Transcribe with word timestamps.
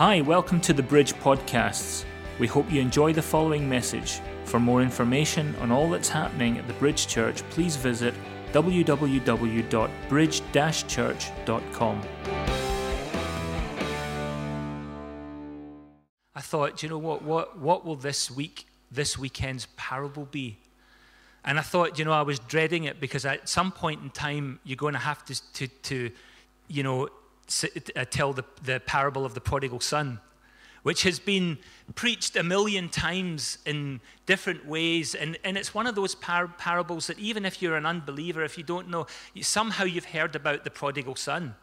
Hi, 0.00 0.22
welcome 0.22 0.62
to 0.62 0.72
the 0.72 0.82
Bridge 0.82 1.12
Podcasts. 1.12 2.06
We 2.38 2.46
hope 2.46 2.72
you 2.72 2.80
enjoy 2.80 3.12
the 3.12 3.20
following 3.20 3.68
message. 3.68 4.20
For 4.44 4.58
more 4.58 4.80
information 4.80 5.54
on 5.56 5.70
all 5.70 5.90
that's 5.90 6.08
happening 6.08 6.56
at 6.56 6.66
the 6.66 6.72
Bridge 6.72 7.06
Church, 7.06 7.42
please 7.50 7.76
visit 7.76 8.14
www.bridge 8.54 10.42
church.com. 10.88 12.02
I 16.34 16.40
thought, 16.40 16.82
you 16.82 16.88
know 16.88 16.96
what, 16.96 17.20
what, 17.20 17.58
what 17.58 17.84
will 17.84 17.96
this 17.96 18.30
week, 18.30 18.64
this 18.90 19.18
weekend's 19.18 19.66
parable 19.76 20.24
be? 20.24 20.56
And 21.44 21.58
I 21.58 21.62
thought, 21.62 21.98
you 21.98 22.06
know, 22.06 22.12
I 22.12 22.22
was 22.22 22.38
dreading 22.38 22.84
it 22.84 23.00
because 23.00 23.26
at 23.26 23.50
some 23.50 23.70
point 23.70 24.02
in 24.02 24.08
time, 24.08 24.60
you're 24.64 24.76
going 24.76 24.94
to 24.94 24.98
have 24.98 25.26
to, 25.26 25.52
to, 25.52 25.68
to 25.68 26.10
you 26.68 26.82
know, 26.82 27.10
Uh, 27.50 28.04
tell 28.04 28.32
the, 28.32 28.44
the 28.62 28.80
parable 28.86 29.24
of 29.24 29.34
the 29.34 29.40
prodigal 29.40 29.80
son, 29.80 30.20
which 30.84 31.02
has 31.02 31.18
been 31.18 31.58
preached 31.96 32.36
a 32.36 32.44
million 32.44 32.88
times 32.88 33.58
in 33.66 34.00
different 34.24 34.64
ways. 34.66 35.16
And, 35.16 35.36
and 35.42 35.58
it's 35.58 35.74
one 35.74 35.88
of 35.88 35.96
those 35.96 36.14
par- 36.14 36.54
parables 36.58 37.08
that 37.08 37.18
even 37.18 37.44
if 37.44 37.60
you're 37.60 37.76
an 37.76 37.86
unbeliever, 37.86 38.44
if 38.44 38.56
you 38.56 38.62
don't 38.62 38.88
know, 38.88 39.06
somehow 39.40 39.84
you've 39.84 40.04
heard 40.04 40.36
about 40.36 40.62
the 40.62 40.70
prodigal 40.70 41.16
son. 41.16 41.56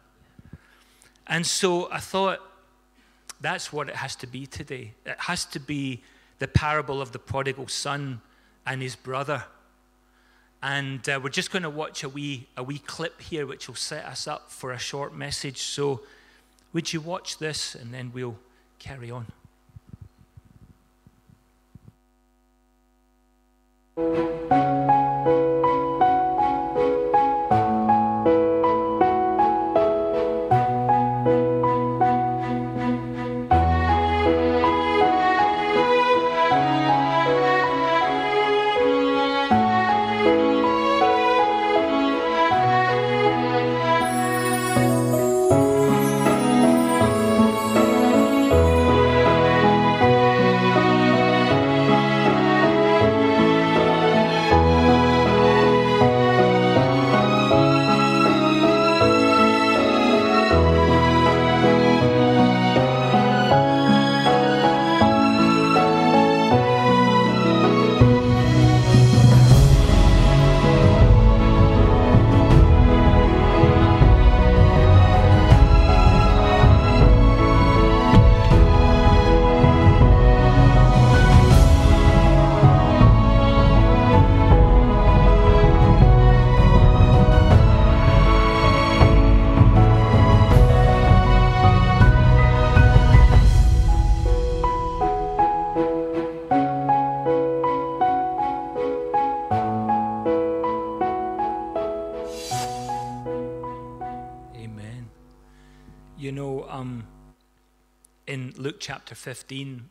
And 1.26 1.46
so 1.46 1.90
I 1.90 2.00
thought, 2.00 2.40
that's 3.40 3.72
what 3.72 3.88
it 3.88 3.96
has 3.96 4.14
to 4.16 4.26
be 4.26 4.46
today. 4.46 4.92
It 5.06 5.16
has 5.20 5.46
to 5.46 5.60
be 5.60 6.02
the 6.38 6.48
parable 6.48 7.00
of 7.00 7.12
the 7.12 7.18
prodigal 7.18 7.68
son 7.68 8.20
and 8.66 8.82
his 8.82 8.94
brother. 8.94 9.44
And 10.62 11.08
uh, 11.08 11.20
we're 11.22 11.28
just 11.30 11.52
going 11.52 11.62
to 11.62 11.70
watch 11.70 12.02
a 12.02 12.08
wee, 12.08 12.48
a 12.56 12.62
wee 12.62 12.78
clip 12.78 13.20
here, 13.20 13.46
which 13.46 13.68
will 13.68 13.76
set 13.76 14.04
us 14.04 14.26
up 14.26 14.50
for 14.50 14.72
a 14.72 14.78
short 14.78 15.14
message. 15.14 15.58
So, 15.58 16.02
would 16.72 16.92
you 16.92 17.00
watch 17.00 17.38
this 17.38 17.74
and 17.74 17.94
then 17.94 18.10
we'll 18.12 18.38
carry 18.78 19.10
on? 19.10 19.26
Chapter 108.78 109.14
15, 109.14 109.88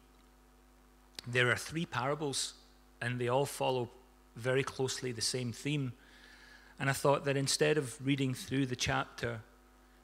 there 1.28 1.52
are 1.52 1.56
three 1.56 1.86
parables, 1.86 2.54
and 3.02 3.20
they 3.20 3.28
all 3.28 3.46
follow 3.46 3.90
very 4.36 4.64
closely 4.64 5.12
the 5.12 5.22
same 5.22 5.52
theme. 5.52 5.94
And 6.80 6.90
I 6.90 6.94
thought 6.94 7.26
that 7.26 7.36
instead 7.36 7.78
of 7.78 7.96
reading 8.06 8.34
through 8.34 8.68
the 8.68 8.76
chapter, 8.76 9.42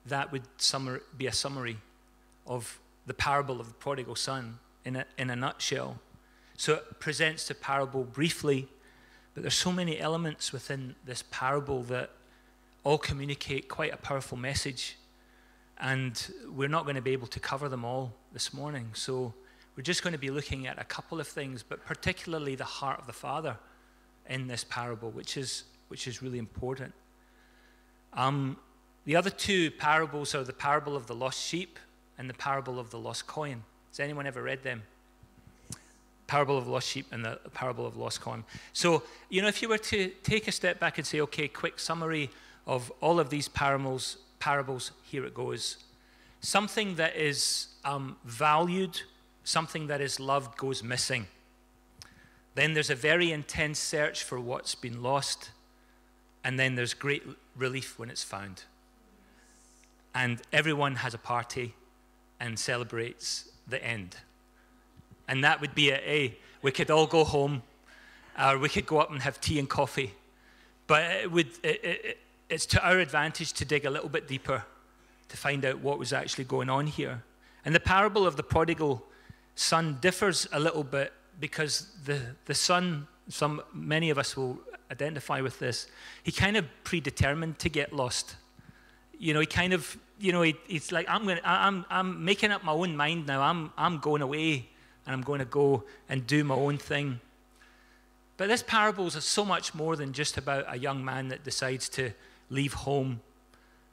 that 0.06 0.32
would 0.32 0.44
be 1.18 1.28
a 1.28 1.32
summary 1.32 1.78
of 2.46 2.80
the 3.06 3.14
parable 3.14 3.60
of 3.60 3.68
the 3.68 3.74
prodigal 3.74 4.16
son 4.16 4.60
in 4.86 4.96
a, 4.98 5.06
in 5.18 5.30
a 5.30 5.36
nutshell. 5.36 6.00
So 6.58 6.76
it 6.76 7.00
presents 7.00 7.48
the 7.48 7.56
parable 7.56 8.04
briefly, 8.04 8.68
but 9.34 9.44
there's 9.44 9.54
so 9.54 9.72
many 9.72 10.00
elements 10.00 10.52
within 10.52 10.96
this 11.06 11.24
parable 11.32 11.84
that 11.84 12.12
all 12.84 12.98
communicate 12.98 13.70
quite 13.70 13.94
a 13.94 13.98
powerful 13.98 14.38
message 14.38 14.98
and 15.80 16.34
we're 16.56 16.70
not 16.70 16.84
going 16.84 16.96
to 16.96 17.02
be 17.02 17.12
able 17.12 17.28
to 17.28 17.40
cover 17.40 17.68
them 17.68 17.84
all 17.84 18.14
this 18.34 18.52
morning. 18.52 18.90
So 18.94 19.32
we're 19.78 19.84
just 19.84 20.02
going 20.02 20.14
to 20.14 20.20
be 20.20 20.32
looking 20.32 20.66
at 20.66 20.80
a 20.80 20.84
couple 20.84 21.20
of 21.20 21.28
things, 21.28 21.62
but 21.62 21.86
particularly 21.86 22.56
the 22.56 22.64
heart 22.64 23.00
of 23.00 23.06
the 23.06 23.14
Father 23.14 23.58
in 24.28 24.48
this 24.48 24.64
parable, 24.64 25.12
which 25.12 25.38
is, 25.38 25.66
which 25.88 26.08
is 26.08 26.24
really 26.24 26.40
important. 26.40 26.94
Um, 28.14 28.58
the 29.06 29.16
other 29.16 29.30
two 29.30 29.70
parables 29.72 30.34
are 30.34 30.44
the 30.44 30.54
parable 30.54 30.96
of 30.96 31.06
the 31.06 31.14
lost 31.14 31.40
sheep 31.40 31.78
and 32.18 32.28
the 32.28 32.34
parable 32.34 32.80
of 32.80 32.90
the 32.90 32.98
lost 32.98 33.28
coin. 33.28 33.64
Has 33.90 34.00
anyone 34.00 34.26
ever 34.26 34.42
read 34.42 34.64
them? 34.64 34.82
Parable 36.26 36.58
of 36.58 36.68
lost 36.68 36.88
sheep 36.88 37.06
and 37.12 37.24
the 37.24 37.40
parable 37.54 37.86
of 37.86 37.98
lost 37.98 38.22
coin. 38.22 38.44
So, 38.72 39.04
you 39.30 39.44
know, 39.44 39.48
if 39.48 39.62
you 39.62 39.70
were 39.70 39.78
to 39.78 40.10
take 40.24 40.48
a 40.48 40.52
step 40.52 40.80
back 40.80 40.98
and 40.98 41.06
say, 41.06 41.22
okay, 41.22 41.48
quick 41.48 41.80
summary 41.80 42.32
of 42.66 42.92
all 43.00 43.20
of 43.20 43.30
these 43.30 43.48
parables, 43.48 44.18
parables, 44.40 44.92
here 45.04 45.24
it 45.26 45.36
goes. 45.36 45.78
Something 46.42 46.96
that 46.96 47.16
is 47.16 47.68
um, 47.86 48.18
valued, 48.26 49.02
something 49.44 49.88
that 49.88 50.02
is 50.02 50.20
loved 50.20 50.58
goes 50.58 50.84
missing. 50.84 51.28
Then 52.56 52.74
there's 52.74 52.90
a 52.90 52.96
very 52.96 53.32
intense 53.32 53.80
search 53.80 54.24
for 54.24 54.40
what's 54.40 54.76
been 54.76 55.02
lost, 55.02 55.52
and 56.44 56.60
then 56.60 56.76
there's 56.76 56.94
great 56.94 57.24
relief 57.56 57.98
when 57.98 58.10
it's 58.10 58.24
found. 58.24 58.64
And 60.14 60.42
everyone 60.52 60.98
has 60.98 61.14
a 61.14 61.18
party 61.18 61.74
and 62.40 62.60
celebrates 62.60 63.50
the 63.68 63.84
end. 63.84 64.18
And 65.28 65.44
that 65.44 65.62
would 65.62 65.74
be. 65.74 65.92
A, 65.92 66.38
we 66.62 66.72
could 66.72 66.92
all 66.92 67.08
go 67.08 67.24
home, 67.24 67.64
or 68.40 68.58
we 68.58 68.70
could 68.70 68.86
go 68.86 69.00
up 69.00 69.12
and 69.12 69.22
have 69.22 69.42
tea 69.42 69.58
and 69.58 69.70
coffee. 69.70 70.14
But 70.86 71.04
it 71.24 71.32
would, 71.32 71.48
it, 71.64 71.84
it, 71.84 72.20
it's 72.50 72.66
to 72.68 72.88
our 72.88 73.00
advantage 73.00 73.54
to 73.54 73.66
dig 73.66 73.86
a 73.86 73.90
little 73.90 74.10
bit 74.10 74.28
deeper 74.28 74.64
to 75.30 75.38
find 75.38 75.66
out 75.66 75.80
what 75.80 75.98
was 75.98 76.14
actually 76.14 76.44
going 76.44 76.70
on 76.70 76.88
here. 76.88 77.24
And 77.66 77.74
the 77.74 77.79
parable 77.79 78.28
of 78.28 78.35
the 78.35 78.44
prodigal 78.44 79.03
son 79.56 79.97
differs 80.01 80.47
a 80.51 80.59
little 80.59 80.84
bit 80.84 81.13
because 81.40 81.88
the, 82.06 82.22
the 82.46 82.53
son, 82.53 83.07
some, 83.29 83.62
many 83.74 84.09
of 84.09 84.18
us 84.18 84.35
will 84.35 84.59
identify 84.91 85.41
with 85.41 85.59
this, 85.59 85.88
he 86.23 86.31
kind 86.31 86.57
of 86.57 86.66
predetermined 86.84 87.59
to 87.59 87.69
get 87.69 87.94
lost. 87.94 88.35
You 89.18 89.34
know, 89.34 89.40
he 89.40 89.46
kind 89.46 89.73
of, 89.73 89.97
you 90.19 90.31
know, 90.31 90.41
he, 90.41 90.56
he's 90.68 90.91
like, 90.91 91.07
I'm, 91.09 91.23
going 91.25 91.40
I'm, 91.44 91.85
I'm 91.90 92.23
making 92.23 92.52
up 92.52 92.63
my 92.63 92.73
own 92.73 92.96
mind 92.96 93.25
now. 93.25 93.41
I'm, 93.41 93.72
I'm 93.78 93.99
going 93.99 94.22
away 94.22 94.70
and 95.05 95.14
I'm 95.14 95.22
going 95.22 95.40
to 95.40 95.46
go 95.46 95.84
and 96.09 96.26
do 96.28 96.43
my 96.43 96.55
own 96.55 96.78
thing. 96.78 97.20
But 98.35 98.49
this 98.49 98.64
parable 98.64 99.08
is 99.08 99.23
so 99.23 99.46
much 99.46 99.73
more 99.73 99.96
than 99.96 100.11
just 100.11 100.38
about 100.38 100.66
a 100.67 100.78
young 100.78 101.03
man 101.05 101.29
that 101.29 101.43
decides 101.43 101.88
to 101.90 102.11
leave 102.49 102.73
home. 102.73 103.22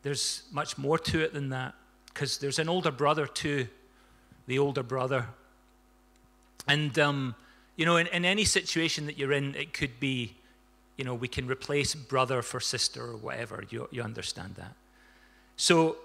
There's 0.03 0.45
much 0.51 0.79
more 0.79 0.99
to 0.99 1.21
it 1.21 1.35
than 1.35 1.51
that 1.51 1.75
because 2.13 2.39
there's 2.39 2.59
an 2.59 2.69
older 2.69 2.91
brother 2.91 3.27
too, 3.27 3.69
the 4.47 4.59
older 4.59 4.83
brother. 4.83 5.27
And, 6.69 6.99
um, 6.99 7.35
you 7.77 7.87
know, 7.87 7.97
in, 7.97 8.07
in 8.09 8.25
any 8.25 8.45
situation 8.45 9.07
that 9.07 9.17
you're 9.17 9.33
in, 9.33 9.55
it 9.55 9.73
could 9.73 9.99
be, 9.99 10.35
you 10.97 11.05
know, 11.05 11.15
we 11.15 11.29
can 11.29 11.47
replace 11.47 11.95
brother 11.95 12.43
for 12.43 12.61
sister 12.61 13.03
or 13.03 13.17
whatever. 13.17 13.65
You, 13.71 13.89
you 13.91 14.03
understand 14.03 14.57
that. 14.57 14.75
So 15.57 15.97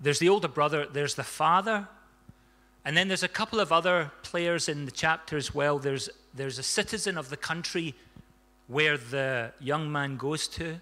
there's 0.00 0.18
the 0.18 0.28
older 0.28 0.48
brother, 0.48 0.86
there's 0.86 1.14
the 1.14 1.24
father, 1.24 1.88
and 2.84 2.96
then 2.96 3.08
there's 3.08 3.22
a 3.22 3.28
couple 3.28 3.60
of 3.60 3.72
other 3.72 4.10
players 4.22 4.68
in 4.68 4.84
the 4.84 4.90
chapter 4.90 5.36
as 5.36 5.54
well. 5.54 5.78
There's, 5.78 6.08
there's 6.34 6.58
a 6.58 6.62
citizen 6.62 7.18
of 7.18 7.28
the 7.28 7.36
country 7.36 7.94
where 8.68 8.96
the 8.96 9.52
young 9.60 9.90
man 9.90 10.16
goes 10.16 10.48
to 10.48 10.80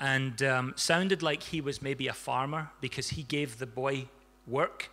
and 0.00 0.42
um, 0.42 0.72
sounded 0.76 1.22
like 1.22 1.42
he 1.42 1.60
was 1.60 1.80
maybe 1.80 2.08
a 2.08 2.12
farmer 2.12 2.70
because 2.80 3.10
he 3.10 3.22
gave 3.22 3.58
the 3.58 3.66
boy 3.66 4.08
work. 4.46 4.90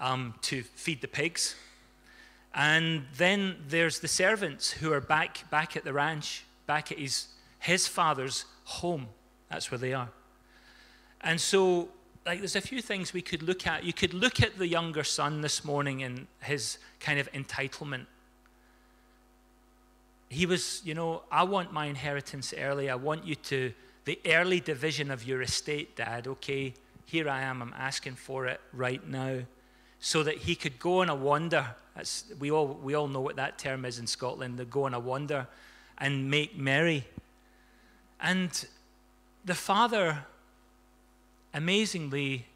um, 0.00 0.34
to 0.42 0.62
feed 0.62 1.00
the 1.00 1.08
pigs. 1.08 1.54
And 2.54 3.04
then 3.16 3.56
there's 3.68 4.00
the 4.00 4.08
servants 4.08 4.70
who 4.70 4.92
are 4.92 5.00
back, 5.00 5.48
back 5.50 5.76
at 5.76 5.84
the 5.84 5.92
ranch, 5.92 6.44
back 6.66 6.90
at 6.90 6.98
his, 6.98 7.28
his 7.58 7.86
father's 7.86 8.44
home. 8.64 9.08
That's 9.50 9.70
where 9.70 9.78
they 9.78 9.92
are. 9.92 10.08
And 11.20 11.40
so, 11.40 11.88
like, 12.24 12.38
there's 12.38 12.56
a 12.56 12.60
few 12.60 12.80
things 12.80 13.12
we 13.12 13.22
could 13.22 13.42
look 13.42 13.66
at. 13.66 13.84
You 13.84 13.92
could 13.92 14.14
look 14.14 14.42
at 14.42 14.58
the 14.58 14.66
younger 14.66 15.04
son 15.04 15.40
this 15.40 15.64
morning 15.64 16.02
and 16.02 16.26
his 16.42 16.78
kind 17.00 17.18
of 17.18 17.30
entitlement. 17.32 18.06
He 20.28 20.46
was, 20.46 20.82
you 20.84 20.94
know, 20.94 21.22
I 21.30 21.44
want 21.44 21.72
my 21.72 21.86
inheritance 21.86 22.52
early. 22.56 22.90
I 22.90 22.96
want 22.96 23.26
you 23.26 23.34
to, 23.34 23.72
the 24.08 24.18
early 24.24 24.58
division 24.58 25.10
of 25.10 25.22
your 25.26 25.42
estate, 25.42 25.94
Dad. 25.94 26.26
Okay, 26.26 26.72
here 27.04 27.28
I 27.28 27.42
am. 27.42 27.60
I'm 27.60 27.74
asking 27.76 28.14
for 28.14 28.46
it 28.46 28.58
right 28.72 29.06
now. 29.06 29.40
So 30.00 30.22
that 30.22 30.38
he 30.38 30.54
could 30.54 30.78
go 30.78 31.02
on 31.02 31.10
a 31.10 31.14
wander. 31.14 31.66
That's, 31.94 32.24
we, 32.38 32.50
all, 32.50 32.68
we 32.82 32.94
all 32.94 33.06
know 33.06 33.20
what 33.20 33.36
that 33.36 33.58
term 33.58 33.84
is 33.84 33.98
in 33.98 34.06
Scotland. 34.06 34.58
They 34.58 34.64
go 34.64 34.84
on 34.84 34.94
a 34.94 34.98
wander 34.98 35.46
and 35.98 36.30
make 36.30 36.56
merry. 36.56 37.04
And 38.18 38.50
the 39.44 39.54
father, 39.54 40.24
amazingly, 41.52 42.46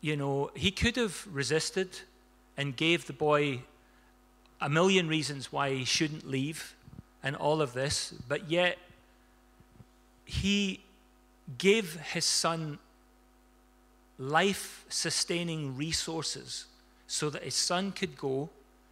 you 0.00 0.16
know, 0.16 0.52
he 0.54 0.70
could 0.70 0.94
have 0.94 1.26
resisted 1.32 1.88
and 2.56 2.76
gave 2.76 3.08
the 3.08 3.14
boy 3.14 3.62
a 4.60 4.68
million 4.68 5.08
reasons 5.08 5.50
why 5.50 5.70
he 5.70 5.84
shouldn't 5.84 6.24
leave 6.24 6.76
and 7.20 7.34
all 7.34 7.60
of 7.60 7.72
this, 7.72 8.14
but 8.28 8.48
yet 8.48 8.78
he 10.24 10.80
gave 11.58 11.96
his 11.96 12.24
son 12.24 12.78
life 14.18 14.84
sustaining 14.88 15.76
resources 15.76 16.66
so 17.06 17.30
that 17.30 17.42
his 17.42 17.54
son 17.54 17.90
could 17.90 18.16
go 18.16 18.50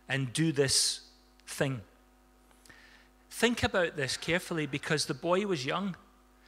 and 0.09 0.33
do 0.33 0.51
this 0.53 1.01
thing. 1.47 1.81
Think 3.31 3.63
about 3.63 3.97
this 3.97 4.17
carefully 4.17 4.67
because 4.67 5.07
the 5.07 5.15
boy 5.15 5.47
was 5.47 5.65
young. 5.65 5.97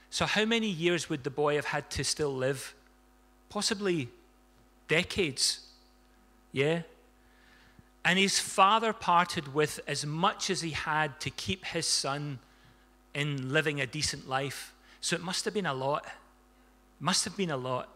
So, 0.08 0.26
how 0.26 0.44
many 0.44 0.66
years 0.66 1.08
would 1.08 1.22
the 1.22 1.30
boy 1.30 1.54
have 1.54 1.66
had 1.66 1.88
to 1.90 2.02
still 2.02 2.34
live? 2.34 2.74
Possibly 3.48 4.08
decades. 4.88 5.60
Yeah? 6.52 6.82
And 8.04 8.18
his 8.18 8.40
father 8.40 8.92
parted 8.92 9.54
with 9.54 9.78
as 9.86 10.04
much 10.04 10.50
as 10.50 10.62
he 10.62 10.70
had 10.70 11.20
to 11.20 11.30
keep 11.30 11.64
his 11.66 11.86
son 11.86 12.40
in 13.14 13.52
living 13.52 13.80
a 13.80 13.86
decent 13.86 14.28
life. 14.28 14.72
So, 15.00 15.16
it 15.16 15.22
must 15.22 15.44
have 15.44 15.54
been 15.54 15.66
a 15.66 15.74
lot. 15.74 16.06
Must 16.98 17.24
have 17.24 17.36
been 17.36 17.50
a 17.50 17.56
lot. 17.56 17.88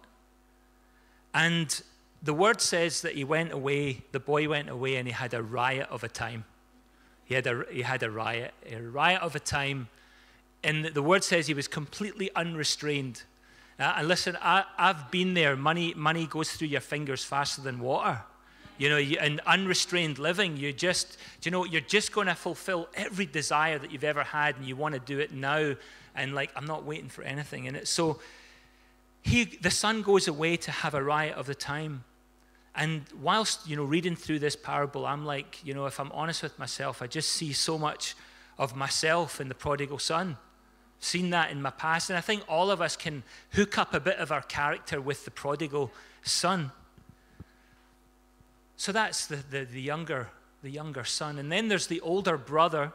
And 1.35 1.83
the 2.23 2.33
word 2.33 2.61
says 2.61 3.03
that 3.03 3.15
he 3.15 3.25
went 3.25 3.53
away, 3.53 4.03
the 4.13 4.21
boy 4.21 4.49
went 4.49 4.71
away, 4.71 4.97
and 4.97 5.07
he 5.07 5.13
had 5.13 5.35
a 5.35 5.43
riot 5.43 5.89
of 5.91 6.03
a 6.03 6.09
time. 6.09 6.45
He 7.25 7.35
had 7.35 7.47
a, 7.47 7.65
he 7.71 7.83
had 7.83 8.03
a 8.03 8.11
riot, 8.11 8.55
a 8.71 8.81
riot 8.81 9.21
of 9.21 9.35
a 9.35 9.41
time. 9.41 9.89
And 10.63 10.87
the 10.87 11.03
word 11.03 11.23
says 11.25 11.47
he 11.47 11.55
was 11.55 11.69
completely 11.69 12.31
unrestrained. 12.35 13.23
Uh, 13.79 13.95
and 13.99 14.09
listen, 14.09 14.39
I, 14.41 14.65
have 14.79 15.11
been 15.11 15.35
there. 15.35 15.57
Money, 15.57 15.93
money 15.95 16.27
goes 16.27 16.53
through 16.53 16.69
your 16.69 16.81
fingers 16.81 17.25
faster 17.25 17.61
than 17.61 17.81
water. 17.81 18.23
You 18.77 18.89
know, 18.89 18.99
in 18.99 19.41
unrestrained 19.47 20.19
living, 20.19 20.57
you 20.57 20.73
just, 20.73 21.17
you 21.43 21.51
know, 21.51 21.65
you're 21.65 21.81
just 21.81 22.13
going 22.13 22.27
to 22.27 22.35
fulfill 22.35 22.89
every 22.95 23.27
desire 23.27 23.79
that 23.79 23.93
you've 23.93 24.05
ever 24.05 24.25
had, 24.25 24.57
and 24.57 24.67
you 24.67 24.77
want 24.77 24.95
to 24.95 25.01
do 25.01 25.21
it 25.21 25.33
now. 25.33 25.75
And 26.15 26.35
like, 26.35 26.51
I'm 26.57 26.67
not 26.67 26.85
waiting 26.85 27.09
for 27.09 27.23
anything 27.23 27.67
in 27.67 27.77
it. 27.77 27.89
So, 27.89 28.19
he, 29.23 29.45
the 29.45 29.71
son 29.71 30.03
goes 30.03 30.29
away 30.29 30.57
to 30.59 30.71
have 30.71 30.95
a 30.95 31.03
riot 31.03 31.37
of 31.37 31.47
the 31.47 31.55
time. 31.55 32.05
And 32.75 33.05
whilst, 33.23 33.67
you 33.67 33.75
know, 33.75 33.85
reading 33.85 34.17
through 34.17 34.41
this 34.41 34.55
parable, 34.55 35.07
I'm 35.07 35.25
like, 35.25 35.65
you 35.65 35.73
know, 35.73 35.87
if 35.87 35.99
I'm 35.99 36.13
honest 36.13 36.43
with 36.43 36.59
myself, 36.59 37.01
I 37.01 37.07
just 37.07 37.31
see 37.31 37.53
so 37.53 37.79
much 37.79 38.17
of 38.59 38.77
myself 38.77 39.41
in 39.41 39.49
the 39.49 39.55
prodigal 39.55 39.99
son. 39.99 40.37
Seen 41.01 41.31
that 41.31 41.51
in 41.51 41.63
my 41.63 41.71
past. 41.71 42.11
And 42.11 42.19
I 42.19 42.21
think 42.21 42.43
all 42.49 42.71
of 42.71 42.81
us 42.81 42.97
can 42.97 43.23
hook 43.53 43.79
up 43.79 43.95
a 43.95 44.01
bit 44.01 44.19
of 44.19 44.31
our 44.31 44.43
character 44.43 45.01
with 45.01 45.25
the 45.25 45.31
prodigal 45.31 45.91
son. 46.23 46.73
So 48.77 48.93
that's 48.93 49.27
the, 49.27 49.37
the, 49.51 49.65
the 49.65 49.81
younger, 49.81 50.29
the 50.63 50.71
younger 50.71 51.05
son. 51.05 51.39
And 51.39 51.51
then 51.51 51.69
there's 51.69 51.87
the 51.87 52.01
older 52.01 52.37
brother. 52.37 52.93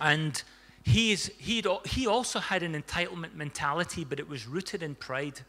And 0.00 0.42
he's, 0.82 1.26
he'd, 1.38 1.66
he 1.84 2.06
also 2.06 2.38
had 2.38 2.62
an 2.62 2.80
entitlement 2.80 3.34
mentality, 3.34 4.04
but 4.04 4.20
it 4.20 4.28
was 4.28 4.46
rooted 4.46 4.82
in 4.82 4.94
pride. 4.94 5.40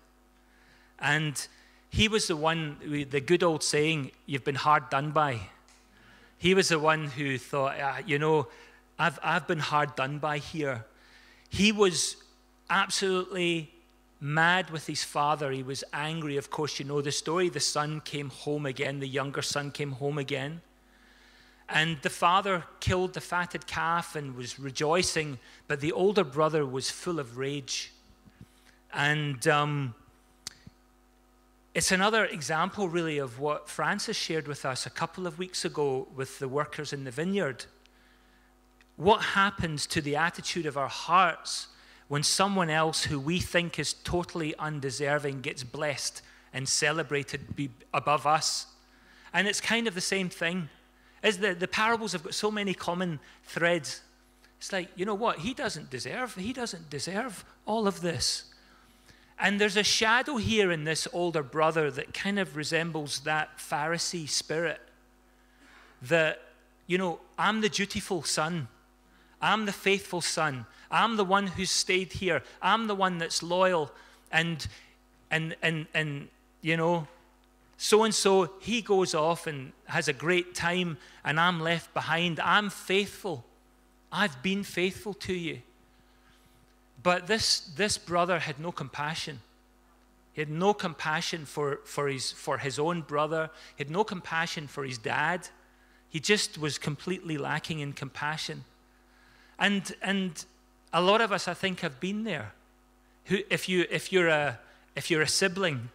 And 1.00 1.48
he 1.90 2.08
was 2.08 2.28
the 2.28 2.36
one, 2.36 2.78
the 3.10 3.22
good 3.22 3.44
old 3.44 3.64
saying, 3.64 4.12
you've 4.26 4.44
been 4.44 4.56
hard 4.56 4.90
done 4.90 5.12
by. 5.12 5.40
He 6.38 6.54
was 6.54 6.70
the 6.70 6.80
one 6.80 7.06
who 7.06 7.38
thought, 7.38 7.76
ah, 7.82 8.00
you 8.06 8.20
know, 8.20 8.48
I've, 9.00 9.20
I've 9.24 9.48
been 9.48 9.60
hard 9.60 9.96
done 9.96 10.20
by 10.20 10.40
here. 10.40 10.86
He 11.50 11.72
was 11.72 12.18
absolutely 12.70 13.72
mad 14.19 14.69
with 14.69 14.88
his 14.88 15.04
father. 15.04 15.52
He 15.52 15.64
was 15.64 15.84
angry. 15.94 16.38
Of 16.38 16.50
course, 16.50 16.80
you 16.80 16.86
know 16.86 17.02
the 17.02 17.12
story. 17.12 17.50
The 17.50 17.60
son 17.60 18.02
came 18.02 18.30
home 18.30 18.66
again, 18.66 19.00
the 19.00 19.08
younger 19.08 19.42
son 19.42 19.72
came 19.72 19.92
home 19.94 20.18
again. 20.18 20.62
And 21.69 21.98
the 22.02 22.10
father 22.10 22.64
killed 22.80 23.14
the 23.14 23.22
fatted 23.22 23.68
calf 23.68 24.16
and 24.16 24.36
was 24.36 24.58
rejoicing, 24.58 25.38
but 25.68 25.81
the 25.81 25.92
older 25.92 26.24
brother 26.24 26.66
was 26.66 26.90
full 26.90 27.19
of 27.19 27.38
rage. 27.38 27.92
And 28.94 29.46
um, 29.50 29.94
it's 31.74 31.92
another 31.92 32.25
example, 32.25 32.88
really, 32.88 33.18
of 33.18 33.40
what 33.40 33.69
Francis 33.69 34.16
shared 34.16 34.48
with 34.48 34.66
us 34.66 34.86
a 34.86 34.90
couple 34.90 35.28
of 35.28 35.38
weeks 35.38 35.66
ago 35.66 36.08
with 36.16 36.40
the 36.40 36.48
workers 36.48 36.94
in 36.94 37.04
the 37.04 37.12
vineyard. 37.12 37.66
What 38.96 39.22
happens 39.22 39.86
to 39.88 40.02
the 40.02 40.16
attitude 40.16 40.66
of 40.66 40.78
our 40.78 40.88
hearts 40.88 41.68
when 42.07 42.24
someone 42.24 42.69
else 42.69 43.04
who 43.04 43.19
we 43.19 43.39
think 43.39 43.80
is 43.80 43.94
totally 43.94 44.56
undeserving 44.57 45.42
gets 45.42 45.63
blessed 45.63 46.21
and 46.54 46.68
celebrated 46.68 47.42
above 47.94 48.25
us? 48.25 48.68
And 49.33 49.48
it's 49.48 49.62
kind 49.62 49.88
of 49.88 49.95
the 49.95 50.01
same 50.01 50.30
thing. 50.30 50.69
As 51.21 51.39
the, 51.39 51.54
the 51.54 51.68
parables 51.68 52.13
have 52.13 52.24
got 52.24 52.33
so 52.33 52.50
many 52.50 52.74
common 52.74 53.19
threads. 53.44 54.01
It's 54.57 54.71
like, 54.71 54.89
you 54.95 55.06
know 55.06 55.15
what? 55.15 55.39
He 55.39 55.54
doesn't 55.54 55.89
deserve, 55.89 56.36
he 56.36 56.54
doesn't 56.54 56.89
deserve 56.89 57.44
all 57.65 57.88
of 57.88 58.01
this. 58.01 58.45
And 59.39 59.62
there's 59.62 59.77
a 59.77 59.83
shadow 59.83 60.38
here 60.38 60.71
in 60.71 60.83
this 60.83 61.07
older 61.13 61.44
brother 61.44 61.92
that 61.92 62.13
kind 62.13 62.39
of 62.39 62.56
resembles 62.56 63.19
that 63.21 63.57
Pharisee 63.59 64.28
spirit. 64.28 64.81
That, 66.02 66.42
you 66.87 66.97
know, 66.97 67.19
I'm 67.37 67.61
the 67.61 67.69
dutiful 67.69 68.23
son. 68.23 68.68
I'm 69.40 69.66
the 69.66 69.73
faithful 69.73 70.21
son. 70.21 70.66
I'm 70.90 71.18
the 71.18 71.26
one 71.26 71.48
who's 71.48 71.72
stayed 71.72 72.14
here. 72.14 72.42
I'm 72.62 72.88
the 72.88 72.96
one 72.96 73.18
that's 73.18 73.44
loyal. 73.44 73.92
And, 74.32 74.66
and, 75.30 75.56
and, 75.62 75.88
and 75.94 76.28
you 76.62 76.78
know, 76.78 77.08
so 77.78 78.04
and 78.04 78.14
so, 78.14 78.52
he 78.60 78.82
goes 78.82 79.14
off 79.14 79.46
and 79.46 79.72
has 79.86 80.08
a 80.08 80.14
great 80.14 80.56
time, 80.56 80.98
and 81.24 81.40
I'm 81.40 81.60
left 81.60 81.94
behind. 81.94 82.40
I'm 82.40 82.72
faithful. 82.72 83.46
I've 84.12 84.42
been 84.42 84.64
faithful 84.64 85.14
to 85.14 85.34
you. 85.34 85.60
But 87.04 87.28
this, 87.28 87.60
this 87.60 87.98
brother 88.00 88.40
had 88.40 88.60
no 88.60 88.72
compassion. 88.72 89.42
He 90.34 90.42
had 90.42 90.50
no 90.50 90.74
compassion 90.74 91.46
for, 91.46 91.80
for, 91.86 92.08
his, 92.08 92.32
for 92.32 92.58
his 92.58 92.80
own 92.80 93.02
brother. 93.02 93.50
He 93.76 93.84
had 93.84 93.92
no 93.92 94.04
compassion 94.04 94.68
for 94.68 94.84
his 94.84 94.98
dad. 94.98 95.48
He 96.10 96.20
just 96.20 96.58
was 96.58 96.78
completely 96.78 97.38
lacking 97.38 97.80
in 97.80 97.94
compassion. 97.94 98.64
And, 99.60 99.94
and 100.02 100.44
a 100.94 101.02
lot 101.02 101.22
of 101.22 101.32
us, 101.32 101.48
I 101.48 101.54
think, 101.54 101.82
have 101.82 102.00
been 102.00 102.24
there. 102.24 102.54
Who, 103.26 103.40
if, 103.50 103.68
you, 103.68 103.86
if, 103.90 104.12
you're 104.12 104.30
a, 104.30 104.60
if 104.96 105.12
you're 105.12 105.22
a 105.22 105.28
sibling, 105.28 105.90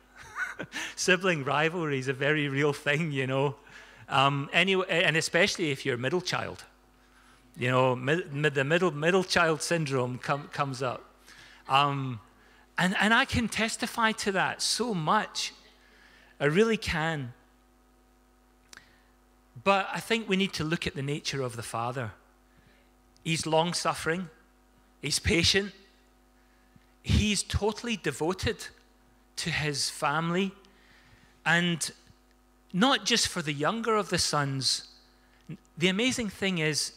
sibling 0.96 1.44
rivalry 1.44 1.98
is 1.98 2.08
a 2.08 2.12
very 2.12 2.48
real 2.48 2.72
thing, 2.72 3.12
you 3.12 3.26
know. 3.26 3.56
Um, 4.08 4.50
and 4.52 5.16
especially 5.16 5.70
if 5.70 5.86
you're 5.86 5.94
a 5.94 5.98
middle 5.98 6.20
child. 6.20 6.64
You 7.56 7.70
know, 7.70 7.96
mid, 7.96 8.32
mid, 8.32 8.54
the 8.54 8.64
middle, 8.64 8.90
middle 8.90 9.24
child 9.24 9.62
syndrome 9.62 10.18
com, 10.18 10.48
comes 10.48 10.82
up. 10.82 11.04
Um, 11.68 12.20
and, 12.78 12.96
and 13.00 13.12
I 13.12 13.24
can 13.24 13.48
testify 13.48 14.12
to 14.12 14.32
that 14.32 14.62
so 14.62 14.94
much. 14.94 15.52
I 16.40 16.46
really 16.46 16.76
can. 16.76 17.34
But 19.64 19.88
I 19.92 20.00
think 20.00 20.28
we 20.28 20.36
need 20.36 20.52
to 20.54 20.64
look 20.64 20.86
at 20.86 20.94
the 20.94 21.02
nature 21.02 21.42
of 21.42 21.56
the 21.56 21.62
Father. 21.62 22.12
He's 23.22 23.46
long 23.46 23.74
suffering, 23.74 24.28
he's 25.02 25.18
patient, 25.18 25.72
he's 27.02 27.42
totally 27.42 27.96
devoted 27.96 28.68
to 29.36 29.50
his 29.50 29.90
family. 29.90 30.52
And 31.44 31.90
not 32.72 33.04
just 33.04 33.28
for 33.28 33.42
the 33.42 33.52
younger 33.52 33.96
of 33.96 34.08
the 34.08 34.18
sons, 34.18 34.88
the 35.76 35.88
amazing 35.88 36.28
thing 36.30 36.58
is, 36.58 36.92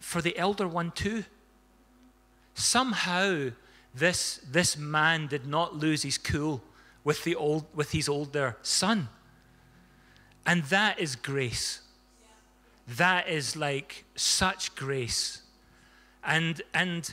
for 0.00 0.22
the 0.22 0.38
elder 0.38 0.66
one 0.66 0.92
too. 0.92 1.24
Somehow, 2.54 3.50
this, 3.94 4.40
this 4.50 4.76
man 4.76 5.26
did 5.26 5.46
not 5.46 5.76
lose 5.76 6.02
his 6.02 6.18
cool 6.18 6.62
with, 7.04 7.24
the 7.24 7.34
old, 7.34 7.66
with 7.74 7.90
his 7.90 8.08
older 8.08 8.56
son. 8.62 9.08
And 10.46 10.62
that 10.64 10.98
is 10.98 11.16
grace. 11.16 11.80
That 12.86 13.28
is 13.28 13.54
like 13.54 14.04
such 14.14 14.74
grace. 14.74 15.42
And, 16.24 16.62
and 16.72 17.12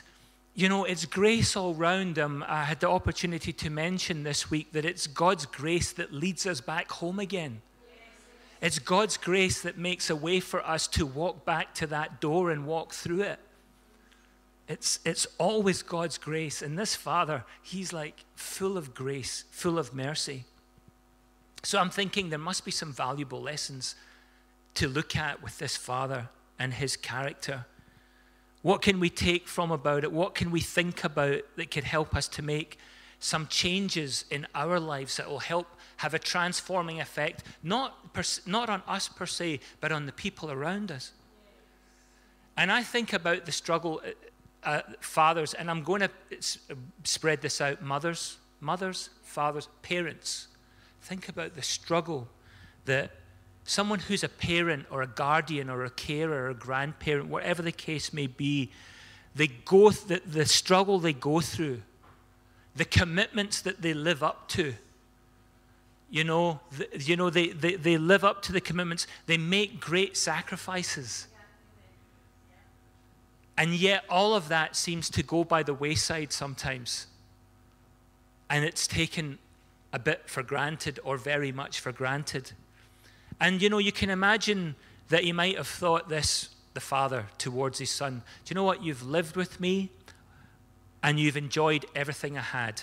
you 0.56 0.70
know, 0.70 0.84
it's 0.84 1.04
grace 1.04 1.54
all 1.54 1.74
round. 1.74 2.18
Um, 2.18 2.42
I 2.48 2.64
had 2.64 2.80
the 2.80 2.88
opportunity 2.88 3.52
to 3.52 3.68
mention 3.68 4.22
this 4.22 4.50
week 4.50 4.72
that 4.72 4.86
it's 4.86 5.06
God's 5.06 5.44
grace 5.44 5.92
that 5.92 6.14
leads 6.14 6.46
us 6.46 6.62
back 6.62 6.90
home 6.90 7.18
again. 7.18 7.60
It's 8.62 8.78
God's 8.78 9.18
grace 9.18 9.60
that 9.60 9.76
makes 9.76 10.08
a 10.08 10.16
way 10.16 10.40
for 10.40 10.66
us 10.66 10.86
to 10.88 11.04
walk 11.04 11.44
back 11.44 11.74
to 11.74 11.86
that 11.88 12.22
door 12.22 12.50
and 12.50 12.66
walk 12.66 12.94
through 12.94 13.20
it. 13.20 13.38
It's, 14.66 14.98
it's 15.04 15.26
always 15.36 15.82
God's 15.82 16.16
grace. 16.16 16.62
And 16.62 16.78
this 16.78 16.96
Father, 16.96 17.44
he's 17.62 17.92
like 17.92 18.24
full 18.34 18.78
of 18.78 18.94
grace, 18.94 19.44
full 19.50 19.78
of 19.78 19.92
mercy. 19.92 20.44
So 21.64 21.78
I'm 21.78 21.90
thinking 21.90 22.30
there 22.30 22.38
must 22.38 22.64
be 22.64 22.70
some 22.70 22.94
valuable 22.94 23.42
lessons 23.42 23.94
to 24.74 24.88
look 24.88 25.16
at 25.16 25.42
with 25.42 25.58
this 25.58 25.76
Father 25.76 26.30
and 26.58 26.72
his 26.72 26.96
character. 26.96 27.66
What 28.66 28.82
can 28.82 28.98
we 28.98 29.10
take 29.10 29.46
from 29.46 29.70
about 29.70 30.02
it? 30.02 30.10
What 30.10 30.34
can 30.34 30.50
we 30.50 30.58
think 30.60 31.04
about 31.04 31.42
that 31.54 31.70
could 31.70 31.84
help 31.84 32.16
us 32.16 32.26
to 32.26 32.42
make 32.42 32.78
some 33.20 33.46
changes 33.46 34.24
in 34.28 34.44
our 34.56 34.80
lives 34.80 35.18
that 35.18 35.30
will 35.30 35.38
help 35.38 35.68
have 35.98 36.14
a 36.14 36.18
transforming 36.18 37.00
effect, 37.00 37.44
not, 37.62 38.12
per, 38.12 38.24
not 38.44 38.68
on 38.68 38.82
us 38.88 39.08
per 39.08 39.24
se, 39.24 39.60
but 39.80 39.92
on 39.92 40.06
the 40.06 40.10
people 40.10 40.50
around 40.50 40.90
us? 40.90 41.12
And 42.56 42.72
I 42.72 42.82
think 42.82 43.12
about 43.12 43.46
the 43.46 43.52
struggle 43.52 44.02
uh, 44.64 44.80
fathers, 44.98 45.54
and 45.54 45.70
I'm 45.70 45.84
going 45.84 46.00
to 46.00 46.10
spread 47.04 47.42
this 47.42 47.60
out 47.60 47.82
mothers, 47.82 48.36
mothers, 48.60 49.10
fathers, 49.22 49.68
parents. 49.82 50.48
Think 51.02 51.28
about 51.28 51.54
the 51.54 51.62
struggle 51.62 52.26
that 52.86 53.12
someone 53.66 53.98
who's 53.98 54.22
a 54.22 54.28
parent 54.28 54.86
or 54.90 55.02
a 55.02 55.06
guardian 55.06 55.68
or 55.68 55.84
a 55.84 55.90
carer 55.90 56.44
or 56.44 56.48
a 56.50 56.54
grandparent, 56.54 57.28
whatever 57.28 57.62
the 57.62 57.72
case 57.72 58.12
may 58.12 58.26
be, 58.28 58.70
they 59.34 59.48
go 59.48 59.90
th- 59.90 60.22
the, 60.22 60.30
the 60.30 60.46
struggle 60.46 60.98
they 60.98 61.12
go 61.12 61.40
through, 61.40 61.82
the 62.74 62.84
commitments 62.84 63.60
that 63.62 63.82
they 63.82 63.92
live 63.92 64.22
up 64.22 64.48
to. 64.50 64.74
You 66.10 66.24
know, 66.24 66.60
the, 66.70 66.88
you 66.98 67.16
know 67.16 67.28
they, 67.28 67.48
they, 67.48 67.74
they 67.74 67.98
live 67.98 68.24
up 68.24 68.40
to 68.42 68.52
the 68.52 68.60
commitments. 68.60 69.06
They 69.26 69.36
make 69.36 69.80
great 69.80 70.16
sacrifices. 70.16 71.26
And 73.58 73.74
yet, 73.74 74.04
all 74.08 74.34
of 74.34 74.48
that 74.48 74.76
seems 74.76 75.10
to 75.10 75.22
go 75.22 75.42
by 75.42 75.62
the 75.62 75.74
wayside 75.74 76.32
sometimes. 76.32 77.06
And 78.48 78.64
it's 78.64 78.86
taken 78.86 79.38
a 79.92 79.98
bit 79.98 80.22
for 80.26 80.42
granted 80.42 81.00
or 81.02 81.16
very 81.16 81.50
much 81.50 81.80
for 81.80 81.90
granted. 81.90 82.52
And 83.40 83.60
you 83.60 83.68
know, 83.68 83.78
you 83.78 83.92
can 83.92 84.10
imagine 84.10 84.76
that 85.08 85.24
he 85.24 85.32
might 85.32 85.56
have 85.56 85.68
thought 85.68 86.08
this, 86.08 86.50
the 86.74 86.80
father, 86.80 87.26
towards 87.38 87.78
his 87.78 87.90
son. 87.90 88.22
Do 88.44 88.52
you 88.52 88.54
know 88.54 88.64
what? 88.64 88.82
You've 88.82 89.06
lived 89.06 89.36
with 89.36 89.60
me 89.60 89.90
and 91.02 91.20
you've 91.20 91.36
enjoyed 91.36 91.86
everything 91.94 92.36
I 92.36 92.42
had. 92.42 92.82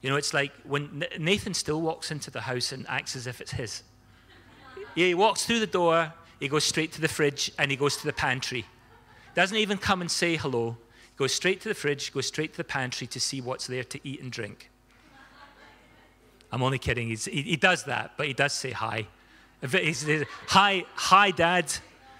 You 0.00 0.10
know, 0.10 0.16
it's 0.16 0.34
like 0.34 0.52
when 0.64 1.04
Nathan 1.18 1.54
still 1.54 1.80
walks 1.80 2.10
into 2.10 2.30
the 2.30 2.42
house 2.42 2.72
and 2.72 2.86
acts 2.88 3.16
as 3.16 3.26
if 3.26 3.40
it's 3.40 3.52
his. 3.52 3.82
Yeah, 4.94 5.06
he 5.06 5.14
walks 5.14 5.44
through 5.44 5.60
the 5.60 5.66
door, 5.66 6.12
he 6.40 6.48
goes 6.48 6.64
straight 6.64 6.92
to 6.92 7.00
the 7.00 7.08
fridge, 7.08 7.50
and 7.58 7.70
he 7.70 7.76
goes 7.76 7.96
to 7.96 8.06
the 8.06 8.12
pantry. 8.12 8.64
Doesn't 9.34 9.56
even 9.56 9.78
come 9.78 10.00
and 10.00 10.10
say 10.10 10.36
hello. 10.36 10.76
Goes 11.16 11.34
straight 11.34 11.60
to 11.62 11.68
the 11.68 11.74
fridge, 11.74 12.12
goes 12.12 12.26
straight 12.26 12.52
to 12.52 12.56
the 12.58 12.64
pantry 12.64 13.06
to 13.08 13.20
see 13.20 13.40
what's 13.40 13.66
there 13.66 13.84
to 13.84 14.00
eat 14.04 14.20
and 14.20 14.30
drink. 14.30 14.70
I'm 16.52 16.62
only 16.62 16.78
kidding. 16.78 17.08
He, 17.08 17.42
he, 17.42 17.56
does 17.56 17.84
that, 17.84 18.12
but 18.16 18.26
he 18.26 18.32
does 18.32 18.52
say 18.52 18.70
hi. 18.70 19.08
He's, 19.70 20.02
he's, 20.02 20.24
hi, 20.48 20.84
hi, 20.94 21.30
dad. 21.30 21.72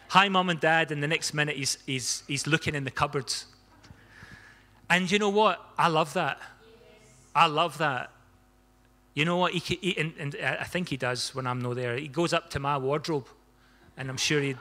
Hi, 0.09 0.29
mom 0.29 0.49
and 0.49 0.61
dad. 0.61 0.91
And 0.91 1.03
the 1.03 1.07
next 1.07 1.35
minute, 1.35 1.57
he's, 1.57 1.77
he's, 1.85 2.23
he's 2.27 2.47
looking 2.47 2.75
in 2.75 2.85
the 2.85 2.91
cupboards. 2.91 3.47
And 4.89 5.11
you 5.11 5.19
know 5.19 5.29
what? 5.29 5.61
I 5.77 5.89
love 5.89 6.15
that. 6.15 6.39
I 7.35 7.47
love 7.47 7.79
that. 7.79 8.11
You 9.13 9.25
know 9.25 9.37
what? 9.37 9.53
He, 9.53 9.77
he 9.77 9.99
and, 9.99 10.15
and, 10.19 10.37
I 10.43 10.65
think 10.65 10.89
he 10.89 10.97
does 10.97 11.35
when 11.35 11.47
I'm 11.47 11.61
not 11.61 11.77
there. 11.77 11.97
He 11.97 12.09
goes 12.09 12.33
up 12.33 12.51
to 12.51 12.59
my 12.59 12.79
wardrobe, 12.79 13.29
and 13.97 14.09
I'm 14.09 14.17
sure 14.17 14.41
he, 14.41 14.57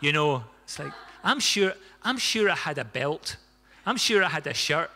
you 0.00 0.12
know, 0.12 0.44
it's 0.62 0.78
like, 0.78 0.92
I'm 1.22 1.40
sure, 1.40 1.72
I'm 2.02 2.18
sure 2.18 2.48
I 2.48 2.54
had 2.54 2.78
a 2.78 2.84
belt. 2.84 3.36
I'm 3.86 3.96
sure 3.96 4.22
I 4.22 4.28
had 4.28 4.46
a 4.46 4.54
shirt. 4.54 4.90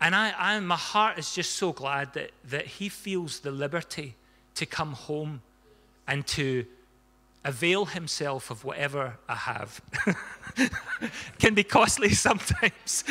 And 0.00 0.14
I, 0.14 0.32
I, 0.36 0.60
my 0.60 0.76
heart 0.76 1.18
is 1.18 1.34
just 1.34 1.56
so 1.56 1.72
glad 1.72 2.14
that, 2.14 2.30
that 2.44 2.66
he 2.66 2.88
feels 2.88 3.40
the 3.40 3.50
liberty 3.50 4.14
to 4.54 4.66
come 4.66 4.92
home 4.92 5.42
and 6.06 6.26
to 6.28 6.66
avail 7.44 7.84
himself 7.86 8.50
of 8.50 8.64
whatever 8.64 9.16
I 9.28 9.36
have. 9.36 9.80
Can 11.38 11.54
be 11.54 11.62
costly 11.62 12.10
sometimes. 12.14 13.04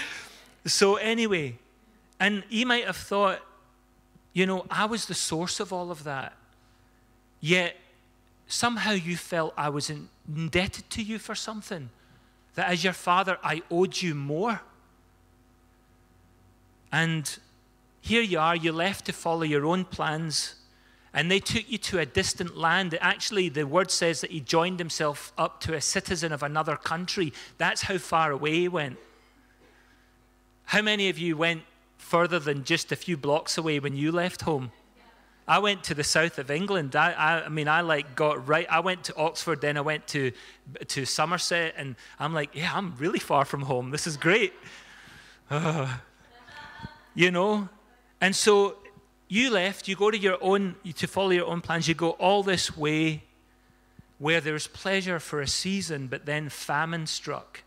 so, 0.66 0.96
anyway, 0.96 1.58
and 2.20 2.44
he 2.48 2.64
might 2.64 2.84
have 2.84 2.96
thought, 2.96 3.40
you 4.32 4.46
know, 4.46 4.66
I 4.70 4.84
was 4.84 5.06
the 5.06 5.14
source 5.14 5.60
of 5.60 5.72
all 5.72 5.90
of 5.90 6.04
that. 6.04 6.34
Yet, 7.40 7.76
somehow 8.46 8.92
you 8.92 9.16
felt 9.16 9.54
I 9.56 9.70
was 9.70 9.90
indebted 9.90 10.90
to 10.90 11.02
you 11.02 11.18
for 11.18 11.34
something, 11.34 11.88
that 12.54 12.68
as 12.68 12.84
your 12.84 12.92
father, 12.92 13.38
I 13.42 13.62
owed 13.70 14.00
you 14.00 14.14
more. 14.14 14.60
And 16.92 17.38
here 18.02 18.22
you 18.22 18.38
are, 18.38 18.54
you 18.54 18.72
left 18.72 19.06
to 19.06 19.12
follow 19.12 19.42
your 19.42 19.64
own 19.64 19.84
plans, 19.84 20.56
and 21.12 21.30
they 21.30 21.40
took 21.40 21.70
you 21.70 21.78
to 21.78 21.98
a 21.98 22.06
distant 22.06 22.56
land. 22.56 22.96
Actually, 23.00 23.48
the 23.48 23.66
word 23.66 23.90
says 23.90 24.20
that 24.20 24.30
he 24.30 24.40
joined 24.40 24.78
himself 24.78 25.32
up 25.36 25.60
to 25.62 25.74
a 25.74 25.80
citizen 25.80 26.32
of 26.32 26.42
another 26.42 26.76
country. 26.76 27.32
That's 27.58 27.82
how 27.82 27.98
far 27.98 28.30
away 28.30 28.52
he 28.52 28.68
went. 28.68 28.96
How 30.64 30.82
many 30.82 31.08
of 31.08 31.18
you 31.18 31.36
went 31.36 31.62
further 31.98 32.38
than 32.38 32.62
just 32.64 32.92
a 32.92 32.96
few 32.96 33.16
blocks 33.16 33.58
away 33.58 33.80
when 33.80 33.96
you 33.96 34.12
left 34.12 34.42
home? 34.42 34.70
I 35.48 35.58
went 35.58 35.82
to 35.84 35.94
the 35.94 36.04
south 36.04 36.38
of 36.38 36.48
England. 36.48 36.94
I, 36.94 37.10
I, 37.10 37.44
I, 37.46 37.48
mean, 37.48 37.66
I 37.66 37.80
like 37.80 38.14
got 38.14 38.46
right. 38.46 38.68
I 38.70 38.78
went 38.78 39.02
to 39.04 39.16
Oxford, 39.16 39.60
then 39.60 39.76
I 39.76 39.80
went 39.80 40.06
to 40.08 40.30
to 40.86 41.04
Somerset, 41.04 41.74
and 41.76 41.96
I'm 42.20 42.32
like, 42.32 42.50
yeah, 42.54 42.70
I'm 42.72 42.94
really 42.98 43.18
far 43.18 43.44
from 43.44 43.62
home. 43.62 43.90
This 43.90 44.06
is 44.06 44.16
great, 44.16 44.52
uh, 45.50 45.92
you 47.16 47.32
know. 47.32 47.68
And 48.20 48.36
so 48.36 48.76
you 49.30 49.48
left. 49.48 49.86
You 49.86 49.94
go 49.94 50.10
to 50.10 50.18
your 50.18 50.38
own 50.40 50.74
to 50.96 51.06
follow 51.06 51.30
your 51.30 51.46
own 51.46 51.60
plans. 51.60 51.86
You 51.86 51.94
go 51.94 52.10
all 52.10 52.42
this 52.42 52.76
way, 52.76 53.22
where 54.18 54.40
there's 54.40 54.66
pleasure 54.66 55.20
for 55.20 55.40
a 55.40 55.46
season, 55.46 56.08
but 56.08 56.26
then 56.26 56.48
famine 56.48 57.06
struck. 57.06 57.62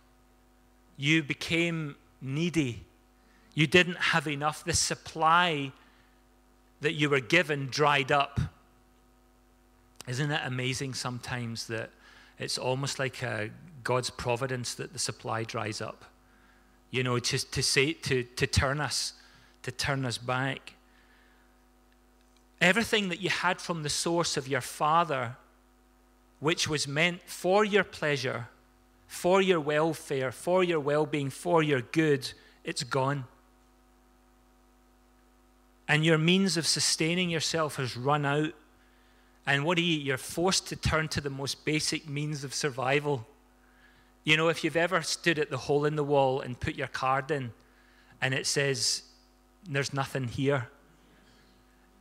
You 0.98 1.24
became 1.24 1.96
needy. 2.22 2.84
You 3.54 3.66
didn't 3.66 3.98
have 3.98 4.28
enough. 4.28 4.66
The 4.66 4.74
supply 4.74 5.72
that 6.82 6.94
you 6.94 7.10
were 7.10 7.22
given 7.22 7.68
dried 7.68 8.12
up. 8.12 8.42
Isn't 10.06 10.32
it 10.32 10.42
amazing 10.44 10.96
sometimes 10.96 11.68
that 11.68 11.92
it's 12.40 12.58
almost 12.58 13.00
like 13.00 13.24
a 13.24 13.52
God's 13.86 14.10
providence 14.10 14.76
that 14.76 14.92
the 14.92 15.00
supply 15.00 15.46
dries 15.46 15.80
up? 15.80 16.04
You 16.92 17.04
know, 17.04 17.18
just 17.20 17.54
to 17.54 17.64
say 17.64 17.94
to, 17.94 18.24
to 18.24 18.48
turn 18.48 18.82
us, 18.82 19.14
to 19.62 19.72
turn 19.72 20.04
us 20.04 20.18
back. 20.18 20.74
Everything 22.64 23.10
that 23.10 23.22
you 23.22 23.30
had 23.30 23.60
from 23.62 23.84
the 23.84 23.90
source 23.90 24.38
of 24.38 24.48
your 24.48 24.62
Father, 24.62 25.36
which 26.40 26.68
was 26.68 26.88
meant 26.88 27.22
for 27.26 27.64
your 27.64 27.84
pleasure, 27.84 28.48
for 29.08 29.42
your 29.42 29.60
welfare, 29.60 30.32
for 30.32 30.64
your 30.64 30.80
well 30.80 31.06
being, 31.06 31.30
for 31.30 31.62
your 31.62 31.82
good, 31.82 32.32
it's 32.64 32.84
gone 32.84 33.26
and 35.88 36.06
your 36.06 36.18
means 36.18 36.58
of 36.58 36.66
sustaining 36.66 37.30
yourself 37.30 37.76
has 37.76 37.98
run 37.98 38.26
out. 38.26 38.54
And 39.46 39.66
what 39.66 39.76
do 39.78 39.84
you, 39.84 40.00
you're 40.00 40.18
forced 40.18 40.68
to 40.70 40.76
turn 40.76 41.08
to 41.10 41.22
the 41.22 41.30
most 41.30 41.66
basic 41.66 42.08
means 42.08 42.44
of 42.44 42.54
survival. 42.54 43.28
You 44.24 44.38
know, 44.38 44.48
if 44.48 44.64
you've 44.64 44.78
ever 44.78 45.02
stood 45.02 45.38
at 45.38 45.50
the 45.50 45.58
hole 45.58 45.86
in 45.86 45.96
the 45.96 46.04
wall 46.04 46.40
and 46.40 46.60
put 46.60 46.76
your 46.76 46.88
card 46.88 47.30
in 47.30 47.52
and 48.22 48.34
it 48.34 48.48
says, 48.48 49.04
there's 49.70 49.94
nothing 49.94 50.30
here, 50.30 50.70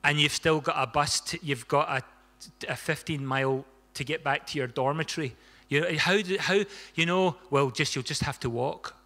and 0.05 0.21
you've 0.21 0.33
still 0.33 0.61
got 0.61 0.77
a 0.77 0.87
bus, 0.87 1.35
you've 1.43 1.69
got 1.69 1.89
a, 1.89 2.73
a 2.73 2.77
15 2.77 3.25
mile 3.25 3.65
to 3.95 4.05
get 4.05 4.25
back 4.25 4.47
to 4.49 4.59
your 4.59 4.67
dormitory. 4.67 5.37
You 5.69 5.81
know, 5.81 5.97
how, 5.97 6.21
do, 6.21 6.37
how, 6.39 6.61
you 6.95 7.07
know, 7.07 7.37
well, 7.51 7.71
just 7.71 7.95
you'll 7.95 8.03
just 8.03 8.23
have 8.23 8.41
to 8.41 8.51
walk. 8.51 8.97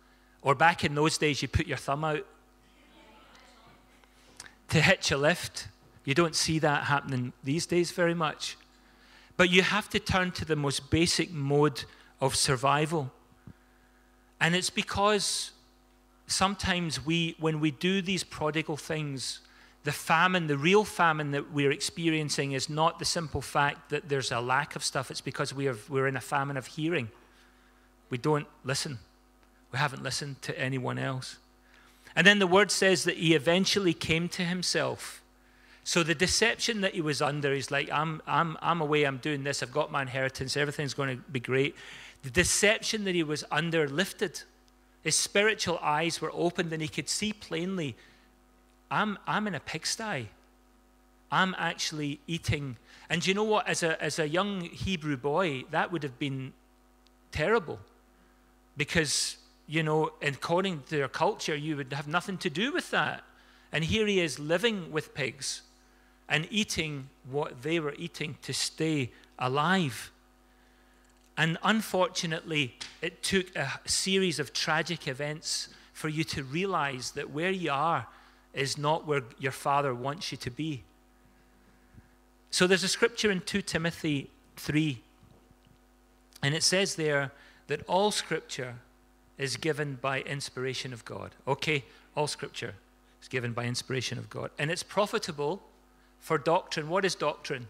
Or 0.43 0.55
back 0.55 0.85
in 0.85 0.95
those 0.95 1.19
days, 1.19 1.43
you 1.43 1.49
put 1.49 1.67
your 1.67 1.77
thumb 1.77 2.05
out 2.05 2.27
to 4.69 4.81
hitch 4.81 5.11
a 5.11 5.17
lift. 5.17 5.69
You 6.05 6.15
don't 6.15 6.35
see 6.35 6.59
that 6.61 6.85
happening 6.85 7.33
these 7.45 7.67
days 7.67 7.91
very 7.91 8.15
much. 8.15 8.57
But 9.37 9.51
you 9.51 9.63
have 9.63 9.89
to 9.91 9.99
turn 9.99 10.31
to 10.33 10.45
the 10.45 10.57
most 10.57 10.91
basic 10.91 11.31
mode 11.31 11.85
of 12.21 12.35
survival. 12.35 13.13
And 14.41 14.55
it's 14.55 14.71
because 14.71 15.51
sometimes 16.27 17.05
we, 17.05 17.37
when 17.39 17.61
we 17.61 17.71
do 17.71 18.03
these 18.03 18.25
prodigal 18.25 18.77
things, 18.77 19.41
the 19.87 19.93
famine, 19.93 20.49
the 20.49 20.59
real 20.59 20.83
famine 20.83 21.31
that 21.31 21.53
we're 21.53 21.71
experiencing, 21.71 22.51
is 22.51 22.69
not 22.69 22.99
the 22.99 23.05
simple 23.05 23.41
fact 23.41 23.91
that 23.91 24.09
there's 24.09 24.33
a 24.33 24.41
lack 24.41 24.75
of 24.75 24.83
stuff. 24.83 25.13
It's 25.13 25.21
because 25.21 25.55
we 25.55 25.69
are, 25.69 25.77
we're 25.89 26.09
in 26.09 26.17
a 26.17 26.21
famine 26.21 26.57
of 26.57 26.67
hearing. 26.67 27.09
We 28.11 28.19
don't 28.19 28.49
listen. 28.65 28.99
We 29.71 29.79
haven't 29.79 30.03
listened 30.03 30.43
to 30.43 30.61
anyone 30.61 30.99
else. 30.99 31.37
And 32.17 32.27
then 32.27 32.41
the 32.41 32.49
word 32.49 32.73
says 32.73 33.05
that 33.05 33.17
he 33.17 33.37
eventually 33.37 33.95
came 33.95 34.29
to 34.31 34.43
himself. 34.43 35.23
So 35.85 36.03
the 36.03 36.17
deception 36.17 36.81
that 36.81 36.95
he 36.95 37.01
was 37.01 37.23
under, 37.23 37.53
is 37.53 37.71
like, 37.71 37.89
I'm, 37.93 38.21
I'm, 38.27 38.57
I'm 38.61 38.81
away, 38.81 39.05
I'm 39.05 39.19
doing 39.19 39.45
this, 39.45 39.63
I've 39.63 39.71
got 39.71 39.93
my 39.93 40.03
inheritance, 40.03 40.57
everything's 40.57 40.95
going 40.95 41.17
to 41.17 41.23
be 41.31 41.39
great. 41.39 41.77
The 42.25 42.31
deception 42.31 43.05
that 43.05 43.15
he 43.15 43.23
was 43.23 43.45
under 43.53 43.89
lifted. 43.89 44.43
His 45.05 45.15
spiritual 45.15 45.79
eyes 45.81 46.21
were 46.21 46.33
opened 46.35 46.73
and 46.73 46.83
he 46.83 46.89
could 46.89 47.09
see 47.09 47.33
plainly 47.33 47.95
I'm, 48.91 49.19
I'm 49.27 49.47
in 49.47 49.55
a 49.55 49.61
pigsty. 49.61 50.29
I'm 51.31 51.55
actually 51.59 52.21
eating. 52.27 52.77
And 53.11 53.27
you 53.27 53.35
know 53.35 53.45
what? 53.45 53.69
As 53.69 53.83
a, 53.83 54.01
as 54.03 54.19
a 54.19 54.29
young 54.29 54.63
Hebrew 54.63 55.17
boy, 55.17 55.65
that 55.71 55.91
would 55.91 56.03
have 56.03 56.19
been 56.19 56.53
terrible. 57.33 57.79
Because, 58.77 59.37
you 59.67 59.83
know, 59.83 60.13
according 60.23 60.83
to 60.83 60.97
their 60.97 61.09
culture, 61.09 61.57
you 61.57 61.77
would 61.77 61.93
have 61.93 62.07
nothing 62.07 62.39
to 62.39 62.51
do 62.51 62.73
with 62.73 62.91
that. 62.91 63.25
And 63.73 63.85
here 63.85 64.07
he 64.07 64.21
is 64.21 64.39
living 64.39 64.93
with 64.93 65.15
pigs 65.15 65.63
and 66.29 66.47
eating 66.51 67.09
what 67.31 67.63
they 67.63 67.81
were 67.81 67.95
eating 67.99 68.37
to 68.43 68.53
stay 68.53 69.11
alive. 69.39 70.11
And 71.37 71.59
unfortunately, 71.63 72.77
it 73.03 73.23
took 73.23 73.55
a 73.55 73.81
series 73.85 74.39
of 74.39 74.53
tragic 74.53 75.07
events 75.07 75.69
for 75.93 76.09
you 76.09 76.25
to 76.25 76.43
realize 76.43 77.13
that 77.13 77.31
where 77.31 77.51
you 77.51 77.71
are 77.71 78.07
is 78.57 78.79
not 78.79 79.07
where 79.07 79.23
your 79.39 79.53
father 79.53 79.95
wants 79.95 80.33
you 80.33 80.39
to 80.39 80.51
be. 80.51 80.83
So 82.51 82.67
there's 82.67 82.85
a 82.85 82.89
scripture 82.89 83.31
in 83.31 83.43
2 83.43 83.63
Timothy 83.63 84.31
3, 84.57 85.03
and 86.43 86.55
it 86.55 86.63
says 86.63 86.95
there 86.95 87.33
that 87.67 87.83
all 87.87 88.11
scripture 88.11 88.77
is 89.37 89.57
given 89.57 89.99
by 90.01 90.23
inspiration 90.23 90.93
of 90.93 91.05
God. 91.05 91.33
Okay, 91.47 91.85
all 92.17 92.27
scripture 92.27 92.75
is 93.21 93.29
given 93.29 93.53
by 93.53 93.65
inspiration 93.65 94.19
of 94.19 94.31
God. 94.31 94.51
And 94.59 94.71
it's 94.71 94.83
profitable 94.83 95.63
for 96.19 96.39
doctrine. 96.39 96.89
What 96.89 97.05
is 97.05 97.15
doctrine? 97.15 97.69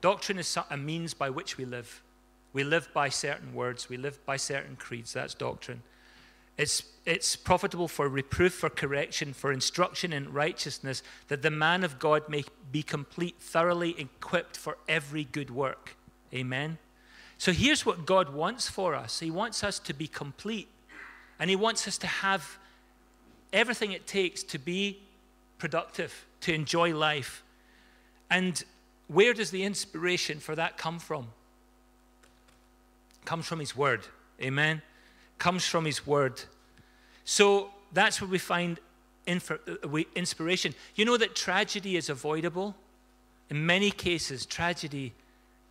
Doctrine 0.00 0.38
is 0.38 0.56
a 0.70 0.76
means 0.76 1.12
by 1.12 1.28
which 1.28 1.58
we 1.58 1.64
live. 1.64 2.02
We 2.54 2.64
live 2.64 2.88
by 2.94 3.08
certain 3.08 3.52
words, 3.52 3.88
we 3.88 3.96
live 3.96 4.24
by 4.24 4.36
certain 4.36 4.76
creeds. 4.76 5.12
That's 5.12 5.34
doctrine. 5.34 5.82
It's, 6.56 6.84
it's 7.04 7.34
profitable 7.36 7.88
for 7.88 8.08
reproof, 8.08 8.54
for 8.54 8.70
correction, 8.70 9.32
for 9.32 9.50
instruction 9.50 10.12
in 10.12 10.32
righteousness, 10.32 11.02
that 11.28 11.42
the 11.42 11.50
man 11.50 11.82
of 11.82 11.98
God 11.98 12.28
may 12.28 12.44
be 12.70 12.82
complete, 12.82 13.36
thoroughly 13.40 13.98
equipped 14.00 14.56
for 14.56 14.78
every 14.88 15.24
good 15.24 15.50
work. 15.50 15.96
Amen. 16.32 16.78
So 17.38 17.52
here's 17.52 17.84
what 17.84 18.06
God 18.06 18.32
wants 18.32 18.68
for 18.68 18.94
us 18.94 19.20
He 19.20 19.30
wants 19.30 19.64
us 19.64 19.78
to 19.80 19.92
be 19.92 20.06
complete, 20.06 20.68
and 21.40 21.50
He 21.50 21.56
wants 21.56 21.88
us 21.88 21.98
to 21.98 22.06
have 22.06 22.58
everything 23.52 23.92
it 23.92 24.06
takes 24.06 24.42
to 24.44 24.58
be 24.58 25.00
productive, 25.58 26.24
to 26.42 26.54
enjoy 26.54 26.94
life. 26.94 27.42
And 28.30 28.62
where 29.08 29.34
does 29.34 29.50
the 29.50 29.64
inspiration 29.64 30.38
for 30.38 30.54
that 30.54 30.78
come 30.78 30.98
from? 30.98 31.28
It 33.20 33.26
comes 33.26 33.46
from 33.46 33.58
His 33.58 33.76
Word. 33.76 34.06
Amen 34.40 34.82
comes 35.44 35.66
from 35.66 35.84
His 35.84 36.06
Word. 36.06 36.40
So 37.26 37.68
that's 37.92 38.18
where 38.18 38.30
we 38.30 38.38
find 38.38 38.80
uh, 39.28 39.56
inspiration. 40.14 40.74
You 40.94 41.04
know 41.04 41.18
that 41.18 41.36
tragedy 41.36 41.98
is 41.98 42.08
avoidable? 42.08 42.74
In 43.50 43.66
many 43.66 43.90
cases, 43.90 44.46
tragedy 44.46 45.12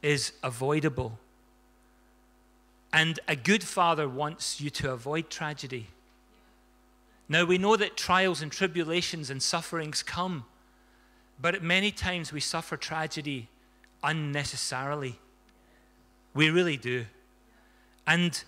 is 0.03 0.33
avoidable. 0.43 1.17
And 2.93 3.19
a 3.27 3.35
good 3.35 3.63
father 3.63 4.07
wants 4.07 4.61
you 4.61 4.69
to 4.69 4.91
avoid 4.91 5.31
tragedy. 5.31 5.87
Now, 7.27 7.43
we 7.43 7.57
know 7.57 7.75
that 7.75 7.97
trials 7.97 8.43
and 8.43 8.51
tribulations 8.51 9.31
and 9.31 9.41
sufferings 9.41 10.03
come, 10.03 10.45
but 11.41 11.63
many 11.63 11.89
times 11.89 12.31
we 12.31 12.41
suffer 12.41 12.77
tragedy 12.77 13.47
unnecessarily. 14.03 15.15
We 16.35 16.51
really 16.51 16.77
do. 16.77 17.05
And 18.05 18.43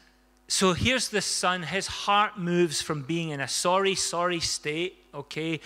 so 0.48 0.74
here's 0.74 1.10
the 1.10 1.22
son. 1.22 1.64
His 1.64 1.88
heart 1.88 2.38
moves 2.38 2.82
from 2.82 3.02
being 3.02 3.30
in 3.30 3.42
a 3.42 3.48
sorry, 3.48 3.96
sorry 3.96 4.40
state, 4.40 4.98
okay? 5.14 5.60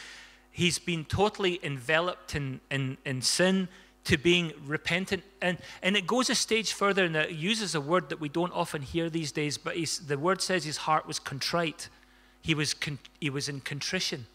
He's 0.51 0.79
been 0.79 1.05
totally 1.05 1.59
enveloped 1.63 2.35
in, 2.35 2.61
in, 2.71 2.97
in 3.05 3.21
sin 3.21 3.67
to 4.05 4.17
being 4.17 4.53
repentant. 4.65 5.23
And, 5.41 5.57
and 5.83 5.97
it 5.97 6.07
goes 6.07 6.29
a 6.29 6.35
stage 6.35 6.73
further 6.73 7.03
and 7.03 7.15
it 7.15 7.31
uses 7.31 7.75
a 7.75 7.81
word 7.81 8.09
that 8.09 8.19
we 8.19 8.29
don't 8.29 8.53
often 8.53 8.81
hear 8.81 9.09
these 9.09 9.31
days, 9.31 9.57
but 9.57 9.75
the 10.07 10.17
word 10.17 10.41
says 10.41 10.63
his 10.63 10.77
heart 10.77 11.05
was 11.05 11.19
contrite. 11.19 11.89
He 12.41 12.55
was, 12.55 12.73
con, 12.73 12.99
he 13.19 13.29
was 13.29 13.49
in 13.49 13.59
contrition. 13.59 14.25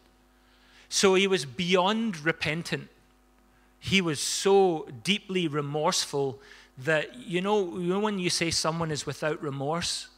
So 0.90 1.14
he 1.14 1.26
was 1.26 1.46
beyond 1.46 2.20
repentant. 2.20 2.88
He 3.80 4.00
was 4.00 4.20
so 4.20 4.86
deeply 5.02 5.48
remorseful 5.48 6.38
that, 6.78 7.16
you 7.16 7.40
know 7.40 7.62
when 7.62 8.18
you 8.18 8.30
say 8.30 8.50
someone 8.50 8.90
is 8.90 9.06
without 9.06 9.42
remorse? 9.42 10.08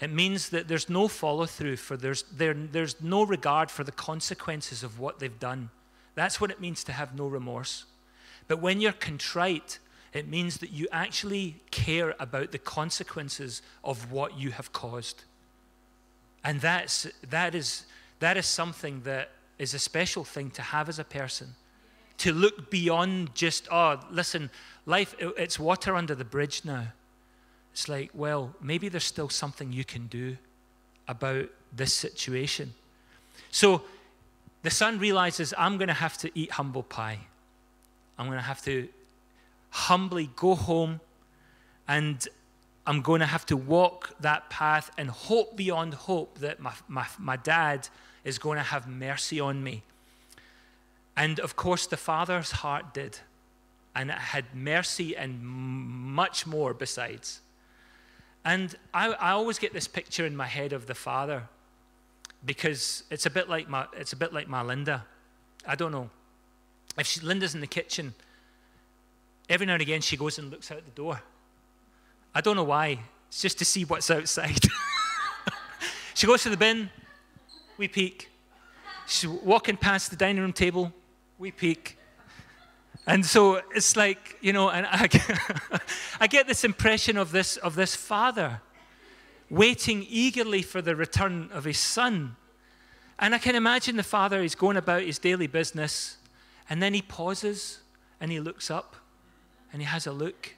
It 0.00 0.10
means 0.10 0.48
that 0.48 0.66
there's 0.66 0.88
no 0.88 1.08
follow 1.08 1.46
through, 1.46 1.76
for 1.76 1.96
there's, 1.96 2.22
there, 2.32 2.54
there's 2.54 3.00
no 3.02 3.22
regard 3.22 3.70
for 3.70 3.84
the 3.84 3.92
consequences 3.92 4.82
of 4.82 4.98
what 4.98 5.18
they've 5.18 5.38
done. 5.38 5.70
That's 6.14 6.40
what 6.40 6.50
it 6.50 6.60
means 6.60 6.82
to 6.84 6.92
have 6.92 7.14
no 7.14 7.26
remorse. 7.26 7.84
But 8.48 8.60
when 8.60 8.80
you're 8.80 8.92
contrite, 8.92 9.78
it 10.12 10.26
means 10.26 10.58
that 10.58 10.70
you 10.70 10.88
actually 10.90 11.56
care 11.70 12.14
about 12.18 12.50
the 12.50 12.58
consequences 12.58 13.62
of 13.84 14.10
what 14.10 14.38
you 14.38 14.50
have 14.52 14.72
caused. 14.72 15.24
And 16.42 16.60
that's, 16.60 17.06
that, 17.28 17.54
is, 17.54 17.84
that 18.20 18.36
is 18.36 18.46
something 18.46 19.02
that 19.02 19.30
is 19.58 19.74
a 19.74 19.78
special 19.78 20.24
thing 20.24 20.50
to 20.52 20.62
have 20.62 20.88
as 20.88 20.98
a 20.98 21.04
person. 21.04 21.54
To 22.18 22.32
look 22.32 22.70
beyond 22.70 23.34
just, 23.34 23.68
oh, 23.70 24.00
listen, 24.10 24.50
life, 24.86 25.14
it's 25.18 25.58
water 25.58 25.94
under 25.94 26.14
the 26.14 26.24
bridge 26.24 26.62
now. 26.64 26.88
It's 27.72 27.88
like, 27.88 28.10
well, 28.14 28.54
maybe 28.60 28.88
there's 28.88 29.04
still 29.04 29.28
something 29.28 29.72
you 29.72 29.84
can 29.84 30.06
do 30.06 30.36
about 31.08 31.48
this 31.72 31.92
situation. 31.92 32.74
So 33.50 33.82
the 34.62 34.70
son 34.70 34.98
realizes, 34.98 35.54
I'm 35.56 35.78
going 35.78 35.88
to 35.88 35.94
have 35.94 36.18
to 36.18 36.30
eat 36.38 36.52
humble 36.52 36.82
pie. 36.82 37.20
I'm 38.18 38.26
going 38.26 38.38
to 38.38 38.44
have 38.44 38.62
to 38.64 38.88
humbly 39.70 40.30
go 40.36 40.54
home 40.54 41.00
and 41.88 42.26
I'm 42.86 43.02
going 43.02 43.20
to 43.20 43.26
have 43.26 43.46
to 43.46 43.56
walk 43.56 44.14
that 44.20 44.50
path 44.50 44.90
and 44.98 45.08
hope 45.08 45.56
beyond 45.56 45.94
hope 45.94 46.38
that 46.38 46.60
my, 46.60 46.72
my, 46.88 47.06
my 47.18 47.36
dad 47.36 47.88
is 48.24 48.38
going 48.38 48.58
to 48.58 48.64
have 48.64 48.88
mercy 48.88 49.40
on 49.40 49.62
me. 49.62 49.82
And 51.16 51.38
of 51.40 51.56
course, 51.56 51.86
the 51.86 51.96
father's 51.96 52.50
heart 52.50 52.94
did, 52.94 53.18
and 53.94 54.10
it 54.10 54.18
had 54.18 54.54
mercy 54.54 55.16
and 55.16 55.42
much 55.42 56.46
more 56.46 56.72
besides. 56.72 57.40
And 58.44 58.74
I, 58.94 59.08
I 59.08 59.30
always 59.32 59.58
get 59.58 59.72
this 59.72 59.86
picture 59.86 60.24
in 60.24 60.34
my 60.34 60.46
head 60.46 60.72
of 60.72 60.86
the 60.86 60.94
father 60.94 61.44
because 62.44 63.04
it's 63.10 63.26
a 63.26 63.30
bit 63.30 63.48
like 63.48 63.68
my, 63.68 63.86
it's 63.96 64.12
a 64.12 64.16
bit 64.16 64.32
like 64.32 64.48
my 64.48 64.62
Linda. 64.62 65.04
I 65.66 65.74
don't 65.74 65.92
know. 65.92 66.08
If 66.98 67.06
she, 67.06 67.20
Linda's 67.20 67.54
in 67.54 67.60
the 67.60 67.66
kitchen, 67.66 68.14
every 69.48 69.66
now 69.66 69.74
and 69.74 69.82
again 69.82 70.00
she 70.00 70.16
goes 70.16 70.38
and 70.38 70.50
looks 70.50 70.70
out 70.70 70.84
the 70.84 70.90
door. 70.92 71.20
I 72.34 72.40
don't 72.40 72.56
know 72.56 72.64
why. 72.64 72.98
It's 73.28 73.42
just 73.42 73.58
to 73.58 73.64
see 73.64 73.84
what's 73.84 74.10
outside. 74.10 74.58
she 76.14 76.26
goes 76.26 76.42
to 76.44 76.50
the 76.50 76.56
bin, 76.56 76.90
we 77.76 77.88
peek. 77.88 78.30
She's 79.06 79.28
walking 79.28 79.76
past 79.76 80.10
the 80.10 80.16
dining 80.16 80.42
room 80.42 80.52
table, 80.52 80.92
we 81.38 81.50
peek. 81.50 81.96
And 83.06 83.24
so 83.24 83.60
it's 83.74 83.96
like, 83.96 84.36
you 84.40 84.52
know, 84.52 84.70
and 84.70 84.86
I, 84.88 85.08
I 86.20 86.26
get 86.26 86.46
this 86.46 86.64
impression 86.64 87.16
of 87.16 87.32
this, 87.32 87.56
of 87.56 87.74
this 87.74 87.94
father 87.96 88.60
waiting 89.48 90.06
eagerly 90.08 90.62
for 90.62 90.80
the 90.80 90.94
return 90.94 91.50
of 91.52 91.64
his 91.64 91.78
son. 91.78 92.36
And 93.18 93.34
I 93.34 93.38
can 93.38 93.54
imagine 93.54 93.96
the 93.96 94.02
father 94.02 94.42
is 94.42 94.54
going 94.54 94.76
about 94.76 95.02
his 95.02 95.18
daily 95.18 95.46
business, 95.46 96.16
and 96.68 96.82
then 96.82 96.94
he 96.94 97.02
pauses 97.02 97.80
and 98.20 98.30
he 98.30 98.40
looks 98.40 98.70
up 98.70 98.96
and 99.72 99.82
he 99.82 99.86
has 99.86 100.06
a 100.06 100.12
look. 100.12 100.54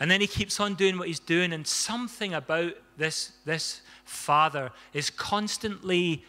And 0.00 0.10
then 0.10 0.20
he 0.20 0.26
keeps 0.26 0.58
on 0.60 0.74
doing 0.74 0.98
what 0.98 1.08
he's 1.08 1.20
doing, 1.20 1.52
and 1.52 1.66
something 1.66 2.34
about 2.34 2.72
this, 2.96 3.32
this 3.44 3.80
father 4.04 4.72
is 4.92 5.08
constantly 5.08 6.24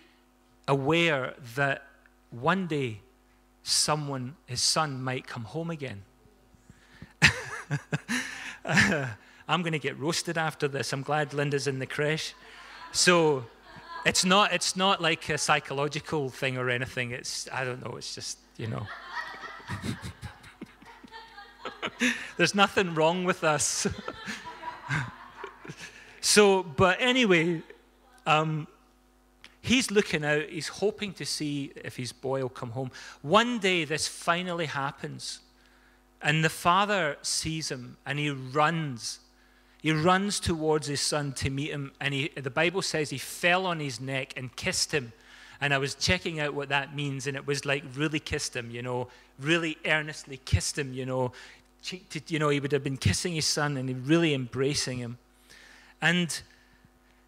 aware 0.67 1.33
that 1.55 1.83
one 2.29 2.67
day 2.67 2.99
someone, 3.67 4.35
his 4.45 4.61
son, 4.61 5.01
might 5.01 5.25
come 5.25 5.43
home 5.43 5.71
again. 5.71 6.03
I'm 8.65 9.61
going 9.63 9.73
to 9.73 9.79
get 9.79 9.99
roasted 9.99 10.37
after 10.37 10.67
this. 10.67 10.93
I'm 10.93 11.01
glad 11.01 11.33
Linda's 11.33 11.65
in 11.65 11.79
the 11.79 11.87
creche. 11.87 12.35
So 12.91 13.45
it's 14.05 14.23
not, 14.23 14.53
it's 14.53 14.75
not 14.75 15.01
like 15.01 15.29
a 15.29 15.37
psychological 15.39 16.29
thing 16.29 16.57
or 16.57 16.69
anything. 16.69 17.09
It's, 17.09 17.49
I 17.51 17.65
don't 17.65 17.83
know, 17.83 17.95
it's 17.97 18.13
just, 18.13 18.37
you 18.57 18.67
know. 18.67 18.85
There's 22.37 22.53
nothing 22.53 22.93
wrong 22.93 23.23
with 23.23 23.43
us. 23.43 23.87
so, 26.21 26.61
but 26.61 26.97
anyway, 26.99 27.63
um, 28.27 28.67
he's 29.65 29.91
looking 29.91 30.23
out, 30.23 30.49
he's 30.49 30.67
hoping 30.67 31.13
to 31.13 31.25
see 31.25 31.71
if 31.83 31.97
his 31.97 32.11
boy 32.11 32.41
will 32.41 32.49
come 32.49 32.71
home. 32.71 32.91
One 33.21 33.59
day, 33.59 33.85
this 33.85 34.07
finally 34.07 34.65
happens, 34.65 35.39
and 36.21 36.43
the 36.43 36.49
father 36.49 37.17
sees 37.21 37.69
him 37.69 37.97
and 38.05 38.19
he 38.19 38.29
runs. 38.29 39.19
He 39.81 39.91
runs 39.91 40.39
towards 40.39 40.87
his 40.87 41.01
son 41.01 41.33
to 41.33 41.49
meet 41.49 41.69
him, 41.69 41.91
and 41.99 42.13
he, 42.13 42.29
the 42.29 42.49
Bible 42.49 42.81
says 42.81 43.09
he 43.09 43.17
fell 43.17 43.65
on 43.65 43.79
his 43.79 43.99
neck 44.01 44.33
and 44.35 44.55
kissed 44.55 44.91
him. 44.91 45.13
And 45.61 45.73
I 45.73 45.77
was 45.77 45.95
checking 45.95 46.39
out 46.39 46.53
what 46.53 46.69
that 46.69 46.95
means, 46.95 47.27
and 47.27 47.37
it 47.37 47.45
was 47.45 47.65
like 47.65 47.83
really 47.95 48.19
kissed 48.19 48.55
him, 48.55 48.71
you 48.71 48.81
know, 48.81 49.07
really 49.39 49.77
earnestly 49.85 50.37
kissed 50.45 50.77
him, 50.77 50.93
you 50.93 51.05
know, 51.05 51.31
you 52.27 52.39
know, 52.39 52.49
he 52.49 52.59
would 52.59 52.71
have 52.71 52.83
been 52.83 52.97
kissing 52.97 53.33
his 53.33 53.45
son 53.45 53.77
and 53.77 54.07
really 54.07 54.33
embracing 54.33 54.97
him. 54.97 55.17
And 56.01 56.41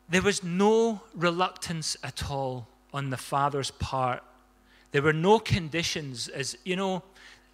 there 0.10 0.22
was 0.22 0.44
no 0.44 1.02
reluctance 1.14 1.98
at 2.04 2.30
all 2.30 2.68
on 2.94 3.10
the 3.10 3.18
father's 3.18 3.72
part. 3.72 4.24
There 4.92 5.02
were 5.02 5.14
no 5.14 5.40
conditions, 5.40 6.28
as 6.30 6.58
you 6.64 6.76
know, 6.76 7.04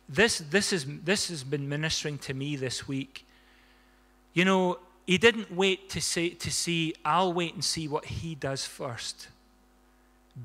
this, 0.07 0.39
this, 0.39 0.71
is, 0.71 0.85
this 1.03 1.29
has 1.29 1.43
been 1.43 1.67
ministering 1.67 2.17
to 2.19 2.33
me 2.33 2.55
this 2.55 2.87
week. 2.87 3.25
You 4.33 4.45
know, 4.45 4.79
he 5.07 5.17
didn't 5.17 5.51
wait 5.51 5.89
to, 5.91 6.01
say, 6.01 6.29
to 6.29 6.51
see, 6.51 6.93
I'll 7.03 7.33
wait 7.33 7.53
and 7.53 7.63
see 7.63 7.87
what 7.87 8.05
he 8.05 8.35
does 8.35 8.65
first 8.65 9.27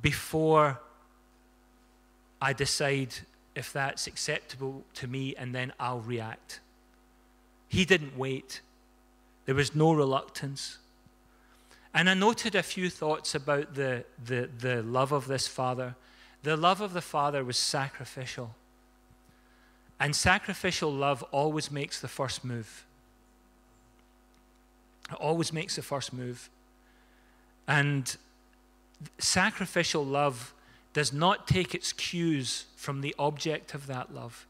before 0.02 0.80
I 2.40 2.52
decide 2.52 3.14
if 3.54 3.72
that's 3.72 4.06
acceptable 4.06 4.84
to 4.94 5.06
me 5.06 5.34
and 5.36 5.54
then 5.54 5.72
I'll 5.78 6.00
react. 6.00 6.60
He 7.68 7.84
didn't 7.84 8.16
wait, 8.16 8.60
there 9.46 9.54
was 9.54 9.74
no 9.74 9.92
reluctance. 9.92 10.78
And 11.98 12.08
I 12.08 12.14
noted 12.14 12.54
a 12.54 12.62
few 12.62 12.90
thoughts 12.90 13.34
about 13.34 13.74
the, 13.74 14.04
the, 14.24 14.48
the 14.56 14.84
love 14.84 15.10
of 15.10 15.26
this 15.26 15.48
father. 15.48 15.96
The 16.44 16.56
love 16.56 16.80
of 16.80 16.92
the 16.92 17.00
father 17.00 17.42
was 17.42 17.56
sacrificial. 17.56 18.54
And 19.98 20.14
sacrificial 20.14 20.92
love 20.92 21.24
always 21.32 21.72
makes 21.72 22.00
the 22.00 22.06
first 22.06 22.44
move. 22.44 22.86
It 25.10 25.16
always 25.16 25.52
makes 25.52 25.74
the 25.74 25.82
first 25.82 26.12
move. 26.12 26.48
And 27.66 28.16
sacrificial 29.18 30.04
love 30.04 30.54
does 30.92 31.12
not 31.12 31.48
take 31.48 31.74
its 31.74 31.92
cues 31.92 32.66
from 32.76 33.00
the 33.00 33.12
object 33.18 33.74
of 33.74 33.88
that 33.88 34.14
love. 34.14 34.46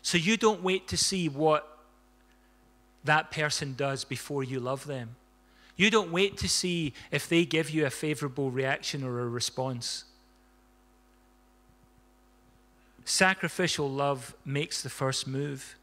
So 0.00 0.16
you 0.16 0.38
don't 0.38 0.62
wait 0.62 0.88
to 0.88 0.96
see 0.96 1.28
what 1.28 1.76
that 3.04 3.30
person 3.30 3.74
does 3.76 4.02
before 4.02 4.42
you 4.42 4.60
love 4.60 4.86
them. 4.86 5.16
You 5.80 5.88
don't 5.88 6.12
wait 6.12 6.36
to 6.36 6.46
see 6.46 6.92
if 7.10 7.26
they 7.26 7.46
give 7.46 7.70
you 7.70 7.86
a 7.86 7.90
favorable 7.90 8.50
reaction 8.50 9.02
or 9.02 9.20
a 9.20 9.26
response. 9.26 10.04
Sacrificial 13.06 13.88
love 13.88 14.34
makes 14.44 14.82
the 14.82 14.90
first 14.90 15.26
move. 15.26 15.76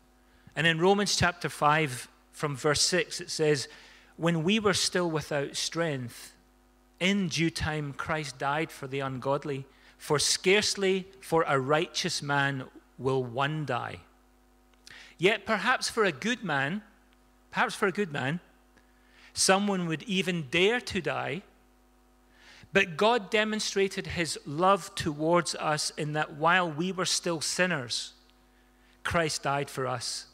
And 0.55 0.67
in 0.67 0.79
Romans 0.79 1.15
chapter 1.15 1.49
5, 1.49 2.07
from 2.31 2.55
verse 2.55 2.81
6, 2.81 3.21
it 3.21 3.31
says, 3.31 3.67
When 4.17 4.43
we 4.43 4.59
were 4.59 4.75
still 4.75 5.09
without 5.09 5.55
strength, 5.55 6.35
in 6.99 7.27
due 7.27 7.49
time 7.49 7.93
Christ 7.93 8.37
died 8.37 8.71
for 8.71 8.85
the 8.85 8.99
ungodly. 8.99 9.65
For 9.97 10.19
scarcely 10.19 11.07
for 11.21 11.43
a 11.47 11.59
righteous 11.59 12.21
man 12.21 12.65
will 12.99 13.23
one 13.23 13.65
die. 13.65 14.01
Yet 15.17 15.47
perhaps 15.47 15.89
for 15.89 16.03
a 16.05 16.11
good 16.11 16.43
man, 16.43 16.83
perhaps 17.49 17.73
for 17.73 17.87
a 17.87 17.91
good 17.91 18.11
man, 18.11 18.41
someone 19.37 19.85
would 19.87 20.01
even 20.03 20.47
dare 20.49 20.81
to 20.81 20.99
die. 20.99 21.43
But 22.73 22.97
God 22.97 23.29
demonstrated 23.29 24.07
his 24.07 24.37
love 24.45 24.93
towards 24.95 25.53
us 25.55 25.91
in 25.91 26.13
that 26.13 26.33
while 26.33 26.69
we 26.69 26.91
were 26.91 27.05
still 27.05 27.39
sinners, 27.39 28.13
Christ 29.03 29.43
died 29.43 29.69
for 29.69 29.85
us. 29.85 30.25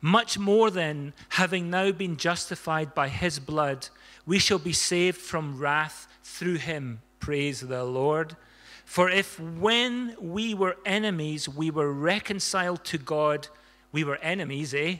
Much 0.00 0.38
more 0.38 0.70
than 0.70 1.12
having 1.30 1.70
now 1.70 1.90
been 1.90 2.16
justified 2.16 2.94
by 2.94 3.08
his 3.08 3.40
blood, 3.40 3.88
we 4.24 4.38
shall 4.38 4.58
be 4.58 4.72
saved 4.72 5.18
from 5.18 5.58
wrath 5.58 6.06
through 6.22 6.56
him. 6.56 7.00
Praise 7.18 7.60
the 7.60 7.84
Lord. 7.84 8.36
For 8.84 9.10
if 9.10 9.40
when 9.40 10.14
we 10.20 10.54
were 10.54 10.76
enemies, 10.86 11.48
we 11.48 11.70
were 11.70 11.92
reconciled 11.92 12.84
to 12.84 12.98
God, 12.98 13.48
we 13.92 14.04
were 14.04 14.16
enemies, 14.16 14.72
eh? 14.72 14.98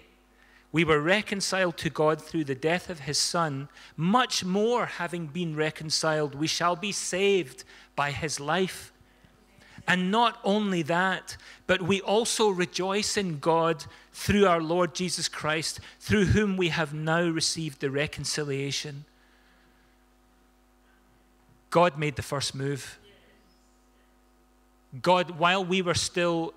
We 0.75 0.83
were 0.83 0.99
reconciled 0.99 1.77
to 1.77 1.89
God 1.89 2.21
through 2.21 2.43
the 2.43 2.57
death 2.57 2.91
of 2.91 2.99
his 2.99 3.17
Son, 3.17 3.69
much 3.97 4.45
more 4.45 4.87
having 4.87 5.29
been 5.29 5.55
reconciled, 5.55 6.35
we 6.35 6.49
shall 6.49 6.75
be 6.75 6.91
saved 6.91 7.63
by 7.95 8.11
his 8.11 8.41
life. 8.41 8.93
And 9.87 10.11
not 10.11 10.41
only 10.43 10.83
that, 10.83 11.37
but 11.69 11.81
we 11.81 12.01
also 12.01 12.49
rejoice 12.49 13.17
in 13.17 13.39
God 13.39 13.85
through 14.13 14.49
our 14.49 14.61
Lord 14.61 14.97
Jesus 14.97 15.29
Christ, 15.29 15.79
through 16.01 16.25
whom 16.25 16.57
we 16.57 16.71
have 16.71 16.93
now 16.93 17.23
received 17.23 17.81
the 17.81 17.93
reconciliation. 17.93 19.05
God 21.71 21.97
made 21.97 22.17
the 22.17 22.23
first 22.23 22.53
move. 22.53 22.99
God, 25.01 25.39
while 25.39 25.65
we 25.65 25.83
were 25.83 25.95
still 25.95 26.53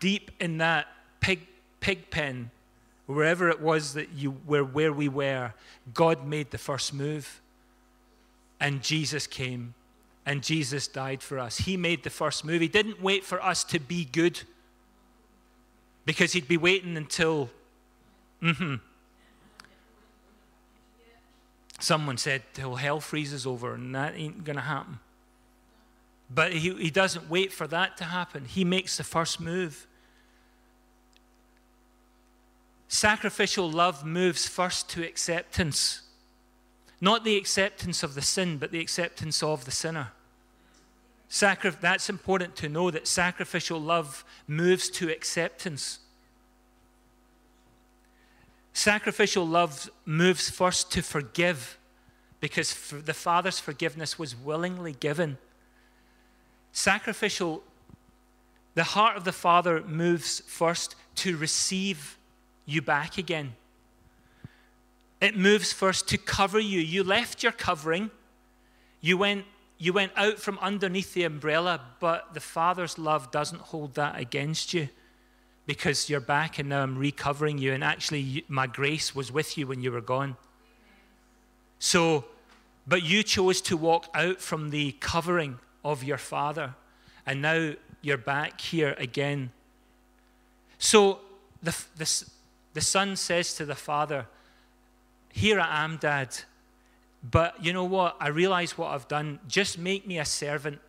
deep 0.00 0.32
in 0.40 0.58
that 0.58 0.88
pig, 1.20 1.46
pig 1.78 2.10
pen, 2.10 2.50
wherever 3.06 3.48
it 3.48 3.60
was 3.60 3.94
that 3.94 4.12
you 4.12 4.36
were 4.46 4.64
where 4.64 4.92
we 4.92 5.08
were, 5.08 5.54
God 5.92 6.26
made 6.26 6.50
the 6.50 6.58
first 6.58 6.94
move. 6.94 7.40
And 8.60 8.82
Jesus 8.82 9.26
came 9.26 9.74
and 10.24 10.42
Jesus 10.42 10.86
died 10.86 11.22
for 11.22 11.38
us. 11.38 11.58
He 11.58 11.76
made 11.76 12.04
the 12.04 12.10
first 12.10 12.44
move. 12.44 12.60
He 12.60 12.68
didn't 12.68 13.02
wait 13.02 13.24
for 13.24 13.42
us 13.42 13.64
to 13.64 13.80
be 13.80 14.04
good 14.04 14.40
because 16.04 16.32
he'd 16.32 16.48
be 16.48 16.56
waiting 16.56 16.96
until, 16.96 17.50
mm-hmm, 18.40 18.76
Someone 21.82 22.16
said, 22.16 22.42
till 22.54 22.76
hell 22.76 23.00
freezes 23.00 23.44
over, 23.44 23.74
and 23.74 23.92
that 23.96 24.14
ain't 24.14 24.44
going 24.44 24.54
to 24.54 24.62
happen. 24.62 25.00
But 26.32 26.52
he, 26.52 26.72
he 26.74 26.90
doesn't 26.90 27.28
wait 27.28 27.52
for 27.52 27.66
that 27.66 27.96
to 27.96 28.04
happen, 28.04 28.44
he 28.44 28.64
makes 28.64 28.96
the 28.96 29.04
first 29.04 29.40
move. 29.40 29.88
Sacrificial 32.92 33.70
love 33.70 34.04
moves 34.04 34.46
first 34.46 34.90
to 34.90 35.02
acceptance. 35.02 36.02
Not 37.00 37.24
the 37.24 37.38
acceptance 37.38 38.02
of 38.02 38.14
the 38.14 38.20
sin, 38.20 38.58
but 38.58 38.70
the 38.70 38.80
acceptance 38.80 39.42
of 39.42 39.64
the 39.64 39.70
sinner. 39.70 40.12
Sacri- 41.26 41.72
that's 41.80 42.10
important 42.10 42.54
to 42.56 42.68
know 42.68 42.90
that 42.90 43.08
sacrificial 43.08 43.80
love 43.80 44.26
moves 44.46 44.90
to 44.90 45.10
acceptance. 45.10 46.00
Sacrificial 48.74 49.46
love 49.46 49.88
moves 50.04 50.50
first 50.50 50.92
to 50.92 51.00
forgive 51.00 51.78
because 52.40 52.74
the 52.90 53.14
Father's 53.14 53.58
forgiveness 53.58 54.18
was 54.18 54.36
willingly 54.36 54.92
given. 54.92 55.38
Sacrificial, 56.72 57.64
the 58.74 58.84
heart 58.84 59.16
of 59.16 59.24
the 59.24 59.32
Father 59.32 59.80
moves 59.80 60.40
first 60.40 60.94
to 61.14 61.38
receive 61.38 62.18
you 62.66 62.82
back 62.82 63.18
again. 63.18 63.54
It 65.20 65.36
moves 65.36 65.72
first 65.72 66.08
to 66.08 66.18
cover 66.18 66.58
you. 66.58 66.80
You 66.80 67.04
left 67.04 67.42
your 67.42 67.52
covering, 67.52 68.10
you 69.00 69.16
went, 69.16 69.44
you 69.78 69.92
went 69.92 70.12
out 70.16 70.38
from 70.38 70.58
underneath 70.60 71.14
the 71.14 71.24
umbrella, 71.24 71.80
but 72.00 72.34
the 72.34 72.40
Father's 72.40 72.98
love 72.98 73.30
doesn't 73.30 73.60
hold 73.60 73.94
that 73.94 74.18
against 74.18 74.74
you 74.74 74.88
because 75.66 76.10
you're 76.10 76.20
back 76.20 76.58
and 76.58 76.68
now 76.68 76.82
I'm 76.82 76.98
recovering 76.98 77.58
you. 77.58 77.72
And 77.72 77.84
actually, 77.84 78.44
my 78.48 78.66
grace 78.66 79.14
was 79.14 79.30
with 79.30 79.56
you 79.56 79.66
when 79.66 79.80
you 79.80 79.92
were 79.92 80.00
gone. 80.00 80.36
So, 81.78 82.24
but 82.86 83.02
you 83.02 83.22
chose 83.22 83.60
to 83.62 83.76
walk 83.76 84.08
out 84.14 84.40
from 84.40 84.70
the 84.70 84.92
covering 85.00 85.58
of 85.84 86.04
your 86.04 86.18
father, 86.18 86.74
and 87.26 87.42
now 87.42 87.74
you're 88.02 88.16
back 88.16 88.60
here 88.60 88.94
again. 88.98 89.50
So 90.78 91.20
the, 91.62 91.76
the, 91.96 92.24
the 92.74 92.80
son 92.80 93.16
says 93.16 93.54
to 93.54 93.64
the 93.64 93.74
father, 93.74 94.26
Here 95.32 95.60
I 95.60 95.84
am, 95.84 95.96
dad. 95.96 96.36
But 97.22 97.64
you 97.64 97.72
know 97.72 97.84
what? 97.84 98.16
I 98.20 98.28
realize 98.28 98.76
what 98.76 98.90
I've 98.92 99.08
done. 99.08 99.38
Just 99.46 99.78
make 99.78 100.06
me 100.06 100.18
a 100.18 100.24
servant. 100.24 100.80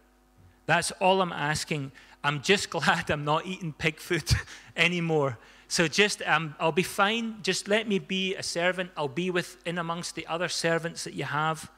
That's 0.65 0.91
all 0.91 1.21
I'm 1.21 1.33
asking. 1.33 1.91
I'm 2.23 2.41
just 2.41 2.69
glad 2.69 3.09
I'm 3.11 3.25
not 3.25 3.45
eating 3.45 3.73
pig 3.73 3.99
food 3.99 4.31
anymore. 4.75 5.37
So 5.67 5.87
just 5.87 6.21
um, 6.23 6.55
I'll 6.59 6.71
be 6.71 6.83
fine. 6.83 7.37
Just 7.41 7.67
let 7.67 7.87
me 7.87 7.99
be 7.99 8.35
a 8.35 8.43
servant. 8.43 8.91
I'll 8.95 9.07
be 9.07 9.29
with 9.29 9.57
in 9.65 9.77
amongst 9.77 10.15
the 10.15 10.25
other 10.27 10.47
servants 10.47 11.03
that 11.03 11.13
you 11.13 11.23
have. 11.23 11.71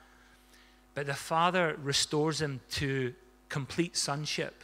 But 0.93 1.07
the 1.07 1.13
father 1.13 1.77
restores 1.81 2.41
him 2.41 2.61
to 2.71 3.13
complete 3.49 3.95
sonship. 3.95 4.63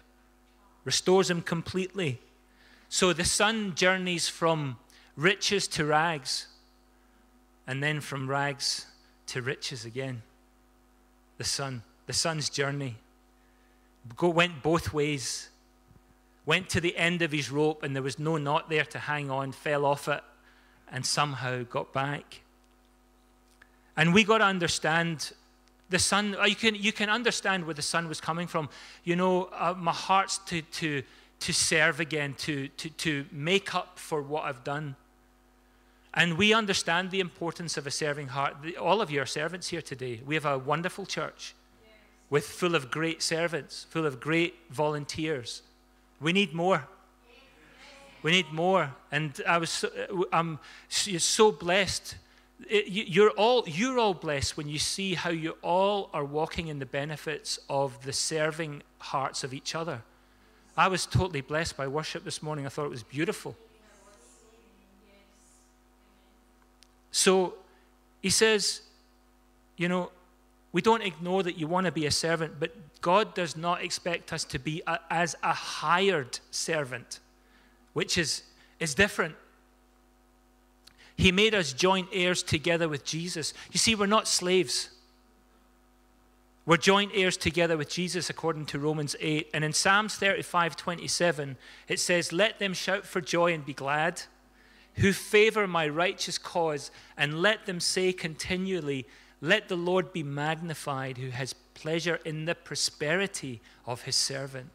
restores 0.84 1.30
him 1.30 1.42
completely. 1.42 2.20
So 2.90 3.14
the 3.14 3.24
son 3.24 3.74
journeys 3.76 4.28
from 4.28 4.78
riches 5.16 5.68
to 5.70 5.86
rags, 5.86 6.48
and 7.68 7.82
then 7.82 8.02
from 8.02 8.30
rags 8.30 8.88
to 9.28 9.42
riches 9.42 9.86
again. 9.86 10.22
The 11.38 11.44
son, 11.44 11.84
the 12.06 12.14
son's 12.14 12.50
journey 12.50 12.98
go, 14.16 14.30
went 14.30 14.64
both 14.64 14.94
ways. 14.94 15.50
Went 16.46 16.70
to 16.70 16.82
the 16.82 16.98
end 16.98 17.22
of 17.22 17.32
his 17.32 17.52
rope, 17.52 17.84
and 17.84 17.96
there 17.96 18.02
was 18.02 18.18
no 18.18 18.38
knot 18.38 18.70
there 18.70 18.84
to 18.86 19.00
hang 19.00 19.30
on, 19.30 19.52
fell 19.52 19.86
off 19.86 20.08
it, 20.08 20.24
and 20.92 21.06
somehow 21.06 21.64
got 21.64 21.94
back. 21.94 22.42
And 23.96 24.14
we 24.14 24.24
got 24.24 24.40
to 24.40 24.46
understand 24.46 25.34
the 25.92 26.00
son, 26.00 26.36
uh, 26.40 26.46
you 26.46 26.56
can, 26.56 26.74
you 26.74 26.94
can 26.94 27.10
understand 27.10 27.66
where 27.66 27.74
the 27.74 27.82
son 27.82 28.08
was 28.08 28.22
coming 28.22 28.48
from. 28.48 28.70
You 29.04 29.18
know, 29.18 29.50
uh, 29.54 29.76
my 29.78 29.92
heart's 29.92 30.40
to, 30.46 30.62
to, 30.62 31.04
to 31.42 31.54
serve 31.54 32.00
again, 32.00 32.34
to, 32.40 32.70
to, 32.70 32.90
to 32.90 33.26
make 33.32 33.76
up 33.76 34.00
for 34.00 34.22
what 34.22 34.46
I've 34.46 34.64
done. 34.64 34.96
And 36.14 36.38
we 36.38 36.54
understand 36.54 37.12
the 37.12 37.20
importance 37.20 37.78
of 37.78 37.88
a 37.88 37.92
serving 37.92 38.30
heart. 38.30 38.56
All 38.80 39.02
of 39.02 39.10
you 39.10 39.22
are 39.22 39.26
servants 39.26 39.70
here 39.70 39.82
today. 39.82 40.22
We 40.26 40.36
have 40.36 40.46
a 40.46 40.58
wonderful 40.58 41.06
church 41.06 41.56
yes. 41.84 41.94
with 42.30 42.46
full 42.46 42.76
of 42.76 42.92
great 42.92 43.22
servants, 43.22 43.86
full 43.90 44.06
of 44.06 44.20
great 44.20 44.56
volunteers. 44.70 45.62
We 46.20 46.34
need 46.34 46.54
more. 46.54 46.88
We 48.24 48.32
need 48.32 48.52
more. 48.52 48.94
And 49.12 49.40
I 49.48 49.58
was 49.58 49.70
so, 49.70 49.90
uh, 50.12 50.24
I'm 50.34 50.60
so 50.90 51.52
blessed 51.52 52.16
it, 52.70 52.88
you're, 52.88 53.32
all, 53.32 53.64
you're 53.68 54.00
all 54.00 54.14
blessed 54.14 54.58
when 54.58 54.68
you 54.68 54.80
see 54.80 55.16
how 55.16 55.30
you 55.30 55.58
all 55.62 56.10
are 56.14 56.26
walking 56.26 56.68
in 56.68 56.80
the 56.80 56.86
benefits 56.86 57.60
of 57.70 58.04
the 58.04 58.14
serving 58.14 58.84
hearts 59.00 59.44
of 59.44 59.54
each 59.54 59.76
other. 59.76 60.04
I 60.78 60.88
was 60.88 61.06
totally 61.06 61.42
blessed 61.42 61.76
by 61.76 61.88
worship 61.88 62.24
this 62.24 62.42
morning. 62.42 62.66
I 62.66 62.70
thought 62.70 62.86
it 62.86 62.92
was 62.92 63.04
beautiful. 63.04 63.56
So 67.12 67.56
he 68.22 68.30
says, 68.30 68.82
you 69.78 69.88
know, 69.88 70.12
we 70.72 70.82
don't 70.82 71.02
ignore 71.02 71.44
that 71.44 71.58
you 71.58 71.68
want 71.68 71.86
to 71.86 71.92
be 71.92 72.06
a 72.06 72.12
servant, 72.12 72.54
but 72.60 72.74
God 73.02 73.34
does 73.34 73.58
not 73.58 73.84
expect 73.84 74.32
us 74.32 74.44
to 74.46 74.60
be 74.60 74.82
a, 74.88 75.00
as 75.10 75.36
a 75.44 75.54
hired 75.54 76.40
servant, 76.50 77.20
which 77.94 78.18
is, 78.18 78.44
is 78.80 78.96
different. 78.96 79.36
He 81.18 81.32
made 81.32 81.54
us 81.54 81.74
joint 81.74 82.08
heirs 82.14 82.42
together 82.42 82.88
with 82.88 83.04
Jesus. 83.04 83.54
You 83.72 83.80
see, 83.80 83.96
we're 83.96 84.06
not 84.06 84.28
slaves. 84.28 84.90
We're 86.66 86.78
joint 86.78 87.12
heirs 87.14 87.38
together 87.38 87.76
with 87.76 87.90
Jesus, 87.90 88.30
according 88.30 88.68
to 88.68 88.80
Romans 88.80 89.16
8. 89.20 89.50
And 89.54 89.64
in 89.64 89.74
Psalms 89.74 90.16
35 90.16 90.78
27, 90.78 91.58
it 91.88 92.00
says, 92.00 92.32
Let 92.32 92.60
them 92.60 92.74
shout 92.74 93.06
for 93.06 93.20
joy 93.20 93.54
and 93.54 93.66
be 93.66 93.74
glad, 93.74 94.22
who 94.96 95.14
favor 95.14 95.68
my 95.68 95.88
righteous 95.88 96.38
cause, 96.38 96.92
and 97.18 97.42
let 97.42 97.66
them 97.66 97.80
say 97.80 98.14
continually, 98.14 99.06
Let 99.40 99.70
the 99.70 99.76
Lord 99.76 100.14
be 100.14 100.24
magnified, 100.24 101.18
who 101.18 101.30
has 101.30 101.54
pleasure 101.74 102.20
in 102.26 102.46
the 102.46 102.56
prosperity 102.56 103.62
of 103.86 104.04
his 104.04 104.16
servant. 104.16 104.70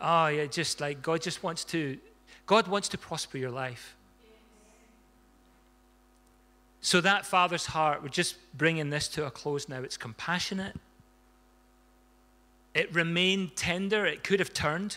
Oh, 0.00 0.26
yeah, 0.28 0.46
just 0.46 0.80
like 0.80 1.02
God 1.02 1.20
just 1.22 1.42
wants 1.42 1.64
to, 1.66 1.98
God 2.46 2.66
wants 2.66 2.88
to 2.88 2.98
prosper 2.98 3.38
your 3.38 3.50
life. 3.50 3.94
So, 6.80 7.00
that 7.02 7.26
father's 7.26 7.66
heart, 7.66 8.02
we're 8.02 8.08
just 8.08 8.36
bringing 8.56 8.88
this 8.88 9.06
to 9.08 9.26
a 9.26 9.30
close 9.30 9.68
now. 9.68 9.82
It's 9.82 9.98
compassionate, 9.98 10.76
it 12.74 12.92
remained 12.94 13.54
tender, 13.54 14.06
it 14.06 14.24
could 14.24 14.40
have 14.40 14.54
turned. 14.54 14.96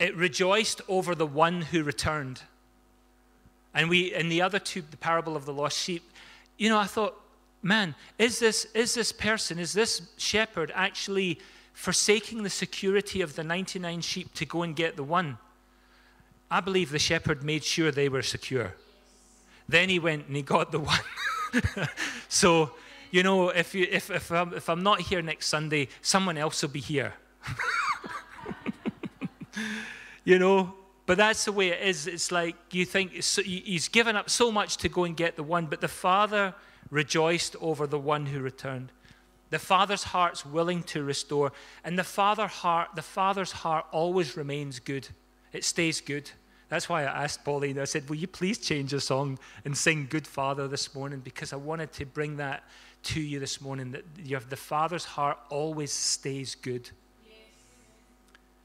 It 0.00 0.16
rejoiced 0.16 0.80
over 0.88 1.14
the 1.14 1.26
one 1.26 1.60
who 1.60 1.84
returned. 1.84 2.40
And 3.74 3.90
we, 3.90 4.14
in 4.14 4.30
the 4.30 4.40
other 4.40 4.58
two, 4.58 4.82
the 4.82 4.96
parable 4.96 5.36
of 5.36 5.44
the 5.44 5.52
lost 5.52 5.78
sheep, 5.78 6.02
you 6.56 6.70
know, 6.70 6.78
I 6.78 6.86
thought, 6.86 7.20
man, 7.62 7.94
is 8.18 8.38
this, 8.38 8.64
is 8.74 8.94
this 8.94 9.12
person, 9.12 9.58
is 9.58 9.74
this 9.74 10.02
shepherd 10.16 10.72
actually 10.74 11.38
forsaking 11.74 12.42
the 12.42 12.50
security 12.50 13.20
of 13.20 13.36
the 13.36 13.44
99 13.44 14.00
sheep 14.00 14.32
to 14.34 14.46
go 14.46 14.62
and 14.62 14.74
get 14.74 14.96
the 14.96 15.04
one? 15.04 15.36
I 16.50 16.60
believe 16.60 16.90
the 16.90 16.98
shepherd 16.98 17.44
made 17.44 17.62
sure 17.62 17.92
they 17.92 18.08
were 18.08 18.22
secure. 18.22 18.74
Then 19.68 19.90
he 19.90 19.98
went 19.98 20.26
and 20.26 20.34
he 20.34 20.42
got 20.42 20.72
the 20.72 20.80
one. 20.80 20.98
so, 22.28 22.72
you 23.10 23.22
know, 23.22 23.50
if, 23.50 23.74
you, 23.74 23.86
if, 23.88 24.10
if, 24.10 24.32
I'm, 24.32 24.54
if 24.54 24.68
I'm 24.68 24.82
not 24.82 25.02
here 25.02 25.20
next 25.20 25.46
Sunday, 25.46 25.88
someone 26.00 26.38
else 26.38 26.62
will 26.62 26.70
be 26.70 26.80
here. 26.80 27.12
you 30.30 30.38
know, 30.38 30.72
but 31.06 31.18
that's 31.18 31.44
the 31.44 31.50
way 31.50 31.70
it 31.70 31.82
is. 31.82 32.06
It's 32.06 32.30
like 32.30 32.54
you 32.70 32.84
think 32.84 33.20
so, 33.24 33.42
he's 33.42 33.88
given 33.88 34.14
up 34.14 34.30
so 34.30 34.52
much 34.52 34.76
to 34.78 34.88
go 34.88 35.02
and 35.02 35.16
get 35.16 35.34
the 35.34 35.42
one, 35.42 35.66
but 35.66 35.80
the 35.80 35.88
Father 35.88 36.54
rejoiced 36.88 37.56
over 37.60 37.84
the 37.84 37.98
one 37.98 38.26
who 38.26 38.40
returned. 38.40 38.92
The 39.50 39.58
Father's 39.58 40.04
heart's 40.04 40.46
willing 40.46 40.84
to 40.84 41.02
restore, 41.02 41.50
and 41.82 41.98
the 41.98 42.04
Father 42.04 42.46
heart, 42.46 42.90
the 42.94 43.02
Father's 43.02 43.50
heart 43.50 43.86
always 43.90 44.36
remains 44.36 44.78
good. 44.78 45.08
It 45.52 45.64
stays 45.64 46.00
good. 46.00 46.30
That's 46.68 46.88
why 46.88 47.02
I 47.02 47.24
asked 47.24 47.44
Pauline, 47.44 47.80
I 47.80 47.84
said, 47.84 48.08
Will 48.08 48.16
you 48.16 48.28
please 48.28 48.58
change 48.58 48.92
the 48.92 49.00
song 49.00 49.40
and 49.64 49.76
sing 49.76 50.06
Good 50.08 50.28
Father 50.28 50.68
this 50.68 50.94
morning? 50.94 51.18
Because 51.18 51.52
I 51.52 51.56
wanted 51.56 51.92
to 51.94 52.06
bring 52.06 52.36
that 52.36 52.62
to 53.02 53.20
you 53.20 53.40
this 53.40 53.60
morning 53.60 53.90
that 53.90 54.04
you 54.22 54.36
have 54.36 54.48
the 54.48 54.56
Father's 54.56 55.04
heart 55.04 55.38
always 55.50 55.90
stays 55.90 56.54
good. 56.54 56.88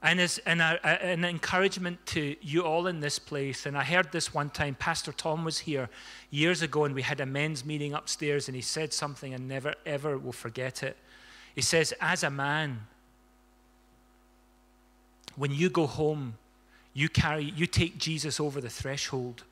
And 0.06 0.22
as 0.22 0.38
and 0.46 0.62
a, 0.62 0.80
a, 0.84 1.04
an 1.14 1.26
encouragement 1.26 2.06
to 2.08 2.36
you 2.40 2.62
all 2.62 2.86
in 2.86 3.00
this 3.00 3.18
place, 3.18 3.66
and 3.66 3.76
I 3.76 3.84
heard 3.84 4.12
this 4.12 4.36
one 4.36 4.52
time. 4.52 4.76
Pastor 4.76 5.12
Tom 5.12 5.44
was 5.44 5.58
here 5.58 5.90
years 6.30 6.62
ago, 6.62 6.86
and 6.86 6.94
we 6.94 7.02
had 7.02 7.20
a 7.20 7.26
men's 7.26 7.66
meeting 7.66 7.94
upstairs, 7.94 8.48
and 8.48 8.56
he 8.56 8.62
said 8.62 8.94
something, 8.94 9.34
and 9.34 9.48
never 9.48 9.74
ever 9.84 10.16
will 10.20 10.32
forget 10.32 10.84
it. 10.84 10.96
He 11.56 11.62
says, 11.62 11.92
"As 12.00 12.22
a 12.22 12.30
man, 12.30 12.82
when 15.36 15.50
you 15.52 15.72
go 15.72 15.88
home, 15.88 16.36
you 16.94 17.10
carry, 17.10 17.46
you 17.46 17.66
take 17.66 17.98
Jesus 17.98 18.40
over 18.40 18.62
the 18.62 18.70
threshold 18.70 19.44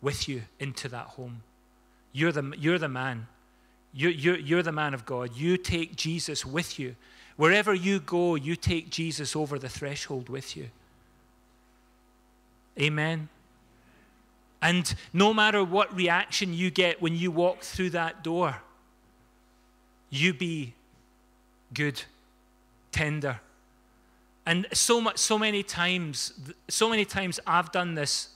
with 0.00 0.28
you 0.28 0.42
into 0.58 0.88
that 0.88 1.08
home. 1.08 1.42
You're 2.12 2.32
the, 2.32 2.54
you're 2.58 2.78
the 2.78 2.88
man. 2.88 3.26
You're, 3.92 4.12
you're, 4.12 4.38
you're 4.38 4.62
the 4.62 4.72
man 4.72 4.94
of 4.94 5.04
God. 5.04 5.36
You 5.36 5.58
take 5.58 5.94
Jesus 5.94 6.46
with 6.46 6.78
you. 6.78 6.96
Wherever 7.40 7.72
you 7.72 8.00
go, 8.00 8.34
you 8.34 8.54
take 8.54 8.90
Jesus 8.90 9.34
over 9.34 9.58
the 9.58 9.70
threshold 9.70 10.28
with 10.28 10.58
you. 10.58 10.68
Amen. 12.78 13.30
And 14.60 14.94
no 15.14 15.32
matter 15.32 15.64
what 15.64 15.96
reaction 15.96 16.52
you 16.52 16.70
get 16.70 17.00
when 17.00 17.16
you 17.16 17.30
walk 17.30 17.62
through 17.62 17.90
that 17.90 18.22
door, 18.22 18.56
you 20.10 20.34
be 20.34 20.74
good, 21.72 22.02
tender, 22.92 23.40
and 24.44 24.66
so 24.74 25.00
much, 25.00 25.16
so 25.16 25.38
many 25.38 25.62
times, 25.62 26.34
so 26.68 26.90
many 26.90 27.06
times 27.06 27.40
I've 27.46 27.72
done 27.72 27.94
this. 27.94 28.28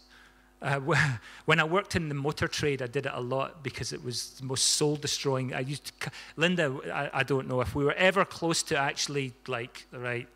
Uh, 0.64 0.80
when 1.44 1.60
I 1.60 1.64
worked 1.64 1.94
in 1.94 2.08
the 2.08 2.14
motor 2.14 2.48
trade, 2.48 2.80
I 2.80 2.86
did 2.86 3.06
it 3.06 3.12
a 3.14 3.20
lot 3.20 3.62
because 3.62 3.92
it 3.92 4.02
was 4.02 4.30
the 4.40 4.46
most 4.46 4.64
soul 4.64 4.96
destroying. 4.96 5.52
I 5.54 5.60
used 5.60 5.92
to, 6.00 6.10
Linda, 6.36 6.74
I, 6.92 7.20
I 7.20 7.22
don't 7.22 7.46
know 7.46 7.60
if 7.60 7.74
we 7.74 7.84
were 7.84 7.92
ever 7.92 8.24
close 8.24 8.62
to 8.64 8.78
actually 8.78 9.34
like 9.46 9.86
the 9.90 9.98
right 9.98 10.26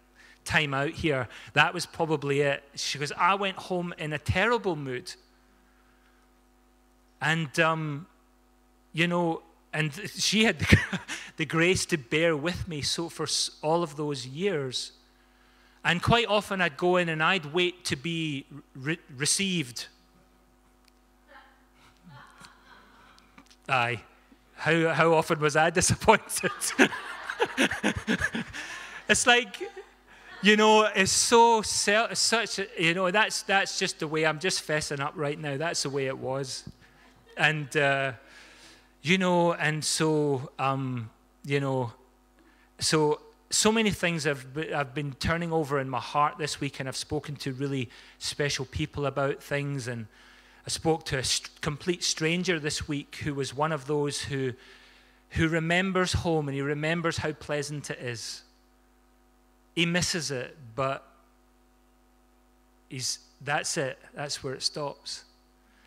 time 0.44 0.74
out 0.74 0.90
here. 0.90 1.28
That 1.54 1.72
was 1.72 1.86
probably 1.86 2.40
it. 2.42 2.62
She 2.74 2.98
goes, 2.98 3.10
I 3.16 3.34
went 3.34 3.56
home 3.56 3.94
in 3.98 4.12
a 4.12 4.18
terrible 4.18 4.76
mood, 4.76 5.12
and 7.20 7.58
um, 7.58 8.06
you 8.92 9.06
know, 9.06 9.42
and 9.72 9.92
she 10.14 10.44
had 10.44 10.58
the, 10.58 10.78
the 11.38 11.46
grace 11.46 11.86
to 11.86 11.96
bear 11.96 12.36
with 12.36 12.68
me 12.68 12.82
so 12.82 13.08
for 13.08 13.26
all 13.62 13.82
of 13.82 13.96
those 13.96 14.26
years. 14.26 14.92
And 15.84 16.02
quite 16.02 16.26
often 16.26 16.60
I'd 16.60 16.76
go 16.76 16.96
in 16.96 17.08
and 17.08 17.22
I'd 17.22 17.54
wait 17.54 17.84
to 17.86 17.96
be 17.96 18.44
re- 18.74 18.98
received. 19.16 19.86
Aye. 23.68 24.02
How, 24.54 24.92
how 24.94 25.12
often 25.12 25.40
was 25.40 25.56
I 25.56 25.70
disappointed? 25.80 26.50
it's 29.08 29.26
like, 29.26 29.62
you 30.42 30.56
know, 30.56 30.84
it's 30.94 31.12
so 31.12 31.62
such, 31.62 32.60
you 32.78 32.94
know, 32.94 33.10
that's, 33.10 33.42
that's 33.42 33.78
just 33.78 34.00
the 34.00 34.08
way 34.08 34.24
I'm 34.24 34.38
just 34.38 34.66
fessing 34.66 35.00
up 35.00 35.12
right 35.16 35.38
now. 35.38 35.56
That's 35.56 35.82
the 35.82 35.90
way 35.90 36.06
it 36.06 36.16
was. 36.16 36.68
And, 37.36 37.76
uh, 37.76 38.12
you 39.02 39.18
know, 39.18 39.52
and 39.52 39.84
so, 39.84 40.50
um, 40.58 41.10
you 41.44 41.60
know, 41.60 41.92
so 42.78 43.20
so 43.50 43.72
many 43.72 43.90
things 43.90 44.26
I've, 44.26 44.46
I've 44.74 44.94
been 44.94 45.14
turning 45.14 45.52
over 45.52 45.80
in 45.80 45.88
my 45.88 46.00
heart 46.00 46.36
this 46.38 46.60
week, 46.60 46.80
and 46.80 46.88
I've 46.88 46.96
spoken 46.96 47.34
to 47.36 47.52
really 47.52 47.88
special 48.18 48.66
people 48.66 49.06
about 49.06 49.42
things. 49.42 49.88
And 49.88 50.06
I 50.68 50.70
spoke 50.70 51.06
to 51.06 51.16
a 51.16 51.24
st- 51.24 51.62
complete 51.62 52.04
stranger 52.04 52.60
this 52.60 52.86
week 52.86 53.20
who 53.24 53.32
was 53.32 53.54
one 53.54 53.72
of 53.72 53.86
those 53.86 54.20
who, 54.20 54.52
who 55.30 55.48
remembers 55.48 56.12
home 56.12 56.46
and 56.46 56.54
he 56.54 56.60
remembers 56.60 57.16
how 57.16 57.32
pleasant 57.32 57.88
it 57.88 57.98
is. 57.98 58.42
he 59.74 59.86
misses 59.86 60.30
it, 60.30 60.54
but 60.76 61.06
he's, 62.90 63.18
that's 63.40 63.78
it. 63.78 63.98
That's 64.12 64.44
where 64.44 64.52
it 64.52 64.62
stops. 64.62 65.24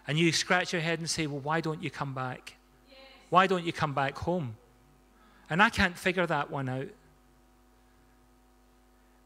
And 0.08 0.18
you 0.18 0.32
scratch 0.32 0.74
your 0.74 0.82
head 0.82 0.98
and 0.98 1.08
say, 1.08 1.28
Well, 1.28 1.42
why 1.42 1.62
don't 1.62 1.84
you 1.84 1.92
come 1.92 2.16
back? 2.16 2.56
Why 3.30 3.46
don't 3.46 3.64
you 3.64 3.72
come 3.72 3.94
back 3.94 4.18
home? 4.18 4.56
And 5.48 5.62
I 5.62 5.70
can't 5.70 5.96
figure 5.96 6.26
that 6.26 6.50
one 6.50 6.68
out. 6.68 6.90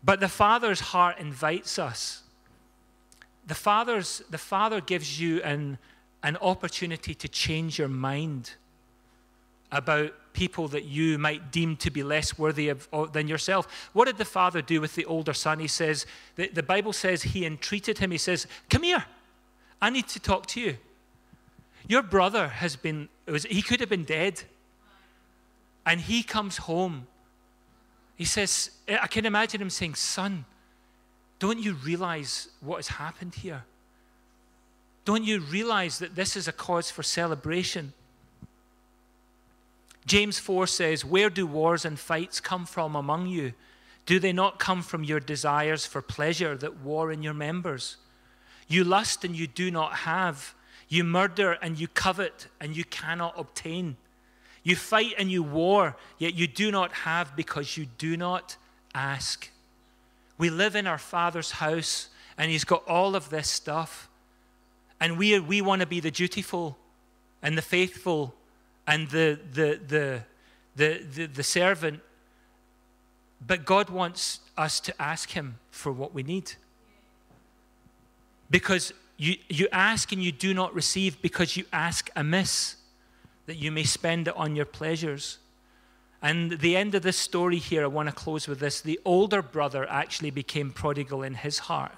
But 0.03 0.19
the 0.19 0.27
Father's 0.27 0.81
heart 0.81 1.17
invites 1.17 1.79
us. 1.79 2.23
The, 3.47 3.55
Father's, 3.55 4.21
the 4.29 4.37
Father 4.37 4.81
gives 4.81 5.19
you 5.19 5.41
an, 5.43 5.77
an 6.23 6.37
opportunity 6.37 7.13
to 7.13 7.27
change 7.27 7.77
your 7.77 7.87
mind 7.87 8.53
about 9.71 10.13
people 10.33 10.67
that 10.69 10.85
you 10.85 11.17
might 11.17 11.51
deem 11.51 11.75
to 11.77 11.89
be 11.89 12.03
less 12.03 12.37
worthy 12.37 12.69
of, 12.69 12.87
than 13.13 13.27
yourself. 13.27 13.89
What 13.93 14.05
did 14.05 14.17
the 14.17 14.25
father 14.25 14.61
do 14.61 14.81
with 14.81 14.95
the 14.95 15.05
older 15.05 15.33
son? 15.33 15.59
He 15.59 15.67
says, 15.67 16.05
the, 16.35 16.47
the 16.49 16.63
Bible 16.63 16.93
says 16.93 17.23
he 17.23 17.45
entreated 17.45 17.97
him. 17.97 18.11
He 18.11 18.17
says, 18.17 18.47
Come 18.69 18.83
here, 18.83 19.05
I 19.81 19.89
need 19.89 20.07
to 20.09 20.19
talk 20.19 20.45
to 20.47 20.61
you. 20.61 20.77
Your 21.87 22.01
brother 22.01 22.47
has 22.47 22.75
been, 22.75 23.09
was, 23.27 23.43
he 23.45 23.61
could 23.61 23.79
have 23.79 23.89
been 23.89 24.03
dead. 24.03 24.43
And 25.85 26.01
he 26.01 26.23
comes 26.23 26.57
home. 26.57 27.07
He 28.15 28.25
says, 28.25 28.71
I 28.87 29.07
can 29.07 29.25
imagine 29.25 29.61
him 29.61 29.69
saying, 29.69 29.95
Son, 29.95 30.45
don't 31.39 31.59
you 31.59 31.73
realize 31.73 32.47
what 32.61 32.77
has 32.77 32.87
happened 32.87 33.35
here? 33.35 33.63
Don't 35.03 35.23
you 35.23 35.39
realize 35.39 35.99
that 35.99 36.15
this 36.15 36.35
is 36.35 36.47
a 36.47 36.51
cause 36.51 36.89
for 36.89 37.03
celebration? 37.03 37.93
James 40.05 40.39
4 40.39 40.67
says, 40.67 41.05
Where 41.05 41.29
do 41.29 41.45
wars 41.45 41.85
and 41.85 41.99
fights 41.99 42.39
come 42.39 42.65
from 42.65 42.95
among 42.95 43.27
you? 43.27 43.53
Do 44.05 44.19
they 44.19 44.33
not 44.33 44.59
come 44.59 44.81
from 44.81 45.03
your 45.03 45.19
desires 45.19 45.85
for 45.85 46.01
pleasure 46.01 46.55
that 46.57 46.81
war 46.81 47.11
in 47.11 47.23
your 47.23 47.33
members? 47.33 47.97
You 48.67 48.83
lust 48.83 49.23
and 49.23 49.35
you 49.35 49.47
do 49.47 49.71
not 49.71 49.93
have. 49.93 50.53
You 50.87 51.03
murder 51.03 51.53
and 51.53 51.79
you 51.79 51.87
covet 51.87 52.47
and 52.59 52.75
you 52.75 52.83
cannot 52.85 53.33
obtain. 53.37 53.97
You 54.63 54.75
fight 54.75 55.13
and 55.17 55.31
you 55.31 55.43
war, 55.43 55.95
yet 56.17 56.33
you 56.33 56.47
do 56.47 56.71
not 56.71 56.91
have 56.91 57.35
because 57.35 57.77
you 57.77 57.85
do 57.85 58.17
not 58.17 58.57
ask. 58.93 59.49
We 60.37 60.49
live 60.49 60.75
in 60.75 60.87
our 60.87 60.97
Father's 60.97 61.51
house 61.51 62.09
and 62.37 62.51
He's 62.51 62.63
got 62.63 62.87
all 62.87 63.15
of 63.15 63.29
this 63.29 63.49
stuff. 63.49 64.09
And 64.99 65.17
we, 65.17 65.39
we 65.39 65.61
want 65.61 65.81
to 65.81 65.85
be 65.85 65.99
the 65.99 66.11
dutiful 66.11 66.77
and 67.41 67.57
the 67.57 67.61
faithful 67.61 68.33
and 68.87 69.09
the, 69.09 69.39
the, 69.53 69.79
the, 69.87 70.21
the, 70.75 71.03
the, 71.13 71.25
the 71.27 71.43
servant. 71.43 72.01
But 73.45 73.65
God 73.65 73.89
wants 73.89 74.39
us 74.57 74.79
to 74.81 75.01
ask 75.01 75.31
Him 75.31 75.59
for 75.71 75.91
what 75.91 76.13
we 76.13 76.23
need. 76.23 76.53
Because 78.49 78.93
you, 79.17 79.35
you 79.49 79.67
ask 79.71 80.11
and 80.11 80.23
you 80.23 80.31
do 80.31 80.53
not 80.53 80.73
receive 80.73 81.21
because 81.21 81.55
you 81.55 81.65
ask 81.71 82.09
amiss, 82.15 82.75
that 83.45 83.55
you 83.55 83.71
may 83.71 83.83
spend 83.83 84.27
it 84.27 84.35
on 84.35 84.55
your 84.55 84.65
pleasures. 84.65 85.37
And 86.25 86.53
the 86.53 86.75
end 86.75 86.95
of 86.95 87.03
this 87.03 87.17
story 87.17 87.59
here, 87.59 87.83
I 87.83 87.87
want 87.87 88.09
to 88.09 88.15
close 88.15 88.47
with 88.47 88.59
this. 88.59 88.81
The 88.81 88.99
older 89.05 89.43
brother 89.43 89.87
actually 89.87 90.31
became 90.31 90.71
prodigal 90.71 91.21
in 91.21 91.35
his 91.35 91.59
heart. 91.59 91.91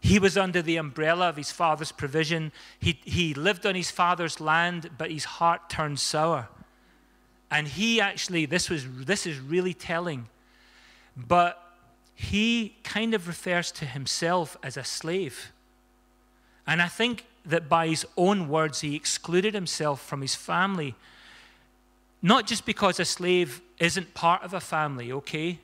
He 0.00 0.18
was 0.18 0.38
under 0.38 0.62
the 0.62 0.78
umbrella 0.78 1.28
of 1.28 1.36
his 1.36 1.50
father's 1.50 1.92
provision. 1.92 2.50
He, 2.80 2.98
he 3.04 3.34
lived 3.34 3.66
on 3.66 3.74
his 3.74 3.90
father's 3.90 4.40
land, 4.40 4.88
but 4.96 5.10
his 5.10 5.24
heart 5.24 5.68
turned 5.68 6.00
sour. 6.00 6.48
And 7.50 7.68
he 7.68 8.00
actually, 8.00 8.46
this, 8.46 8.70
was, 8.70 8.86
this 8.88 9.26
is 9.26 9.38
really 9.38 9.74
telling, 9.74 10.26
but 11.14 11.62
he 12.14 12.74
kind 12.84 13.12
of 13.12 13.28
refers 13.28 13.70
to 13.72 13.84
himself 13.84 14.56
as 14.62 14.78
a 14.78 14.84
slave. 14.84 15.52
And 16.66 16.80
I 16.80 16.88
think 16.88 17.26
that 17.44 17.68
by 17.68 17.88
his 17.88 18.06
own 18.16 18.48
words, 18.48 18.80
he 18.80 18.96
excluded 18.96 19.52
himself 19.52 20.00
from 20.00 20.22
his 20.22 20.34
family. 20.34 20.94
Not 22.24 22.46
just 22.46 22.64
because 22.64 22.98
a 22.98 23.04
slave 23.04 23.60
isn't 23.78 24.14
part 24.14 24.42
of 24.44 24.54
a 24.54 24.60
family, 24.60 25.12
okay? 25.12 25.58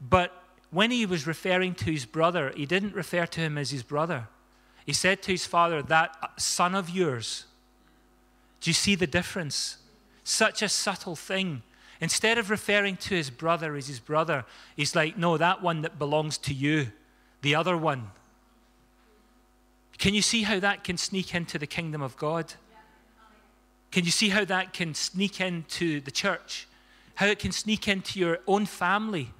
But 0.00 0.32
when 0.72 0.90
he 0.90 1.06
was 1.06 1.28
referring 1.28 1.76
to 1.76 1.92
his 1.92 2.06
brother, 2.06 2.52
he 2.56 2.66
didn't 2.66 2.92
refer 2.92 3.24
to 3.26 3.40
him 3.40 3.56
as 3.56 3.70
his 3.70 3.84
brother. 3.84 4.26
He 4.84 4.92
said 4.92 5.22
to 5.22 5.30
his 5.30 5.46
father, 5.46 5.80
That 5.80 6.40
son 6.40 6.74
of 6.74 6.90
yours. 6.90 7.44
Do 8.60 8.68
you 8.68 8.74
see 8.74 8.96
the 8.96 9.06
difference? 9.06 9.76
Such 10.24 10.60
a 10.60 10.68
subtle 10.68 11.14
thing. 11.14 11.62
Instead 12.00 12.36
of 12.36 12.50
referring 12.50 12.96
to 12.96 13.14
his 13.14 13.30
brother 13.30 13.76
as 13.76 13.86
his 13.86 14.00
brother, 14.00 14.44
he's 14.74 14.96
like, 14.96 15.16
No, 15.16 15.36
that 15.36 15.62
one 15.62 15.82
that 15.82 16.00
belongs 16.00 16.36
to 16.38 16.52
you, 16.52 16.88
the 17.42 17.54
other 17.54 17.76
one. 17.76 18.10
Can 19.98 20.14
you 20.14 20.22
see 20.22 20.42
how 20.42 20.58
that 20.58 20.82
can 20.82 20.96
sneak 20.96 21.32
into 21.32 21.58
the 21.58 21.66
kingdom 21.68 22.02
of 22.02 22.16
God? 22.16 22.54
Can 23.90 24.04
you 24.04 24.10
see 24.10 24.28
how 24.28 24.44
that 24.44 24.72
can 24.72 24.94
sneak 24.94 25.40
into 25.40 26.00
the 26.00 26.10
church? 26.10 26.68
How 27.16 27.26
it 27.26 27.38
can 27.38 27.52
sneak 27.52 27.88
into 27.88 28.18
your 28.18 28.38
own 28.46 28.66
family? 28.66 29.30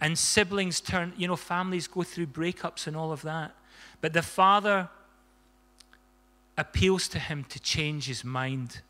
And 0.00 0.16
siblings 0.16 0.80
turn, 0.80 1.12
you 1.16 1.28
know, 1.28 1.36
families 1.36 1.86
go 1.86 2.02
through 2.02 2.28
breakups 2.28 2.86
and 2.86 2.96
all 2.96 3.12
of 3.12 3.22
that. 3.22 3.54
But 4.00 4.12
the 4.12 4.22
father 4.22 4.88
appeals 6.56 7.08
to 7.08 7.18
him 7.18 7.44
to 7.50 7.60
change 7.60 8.06
his 8.06 8.24
mind. 8.24 8.80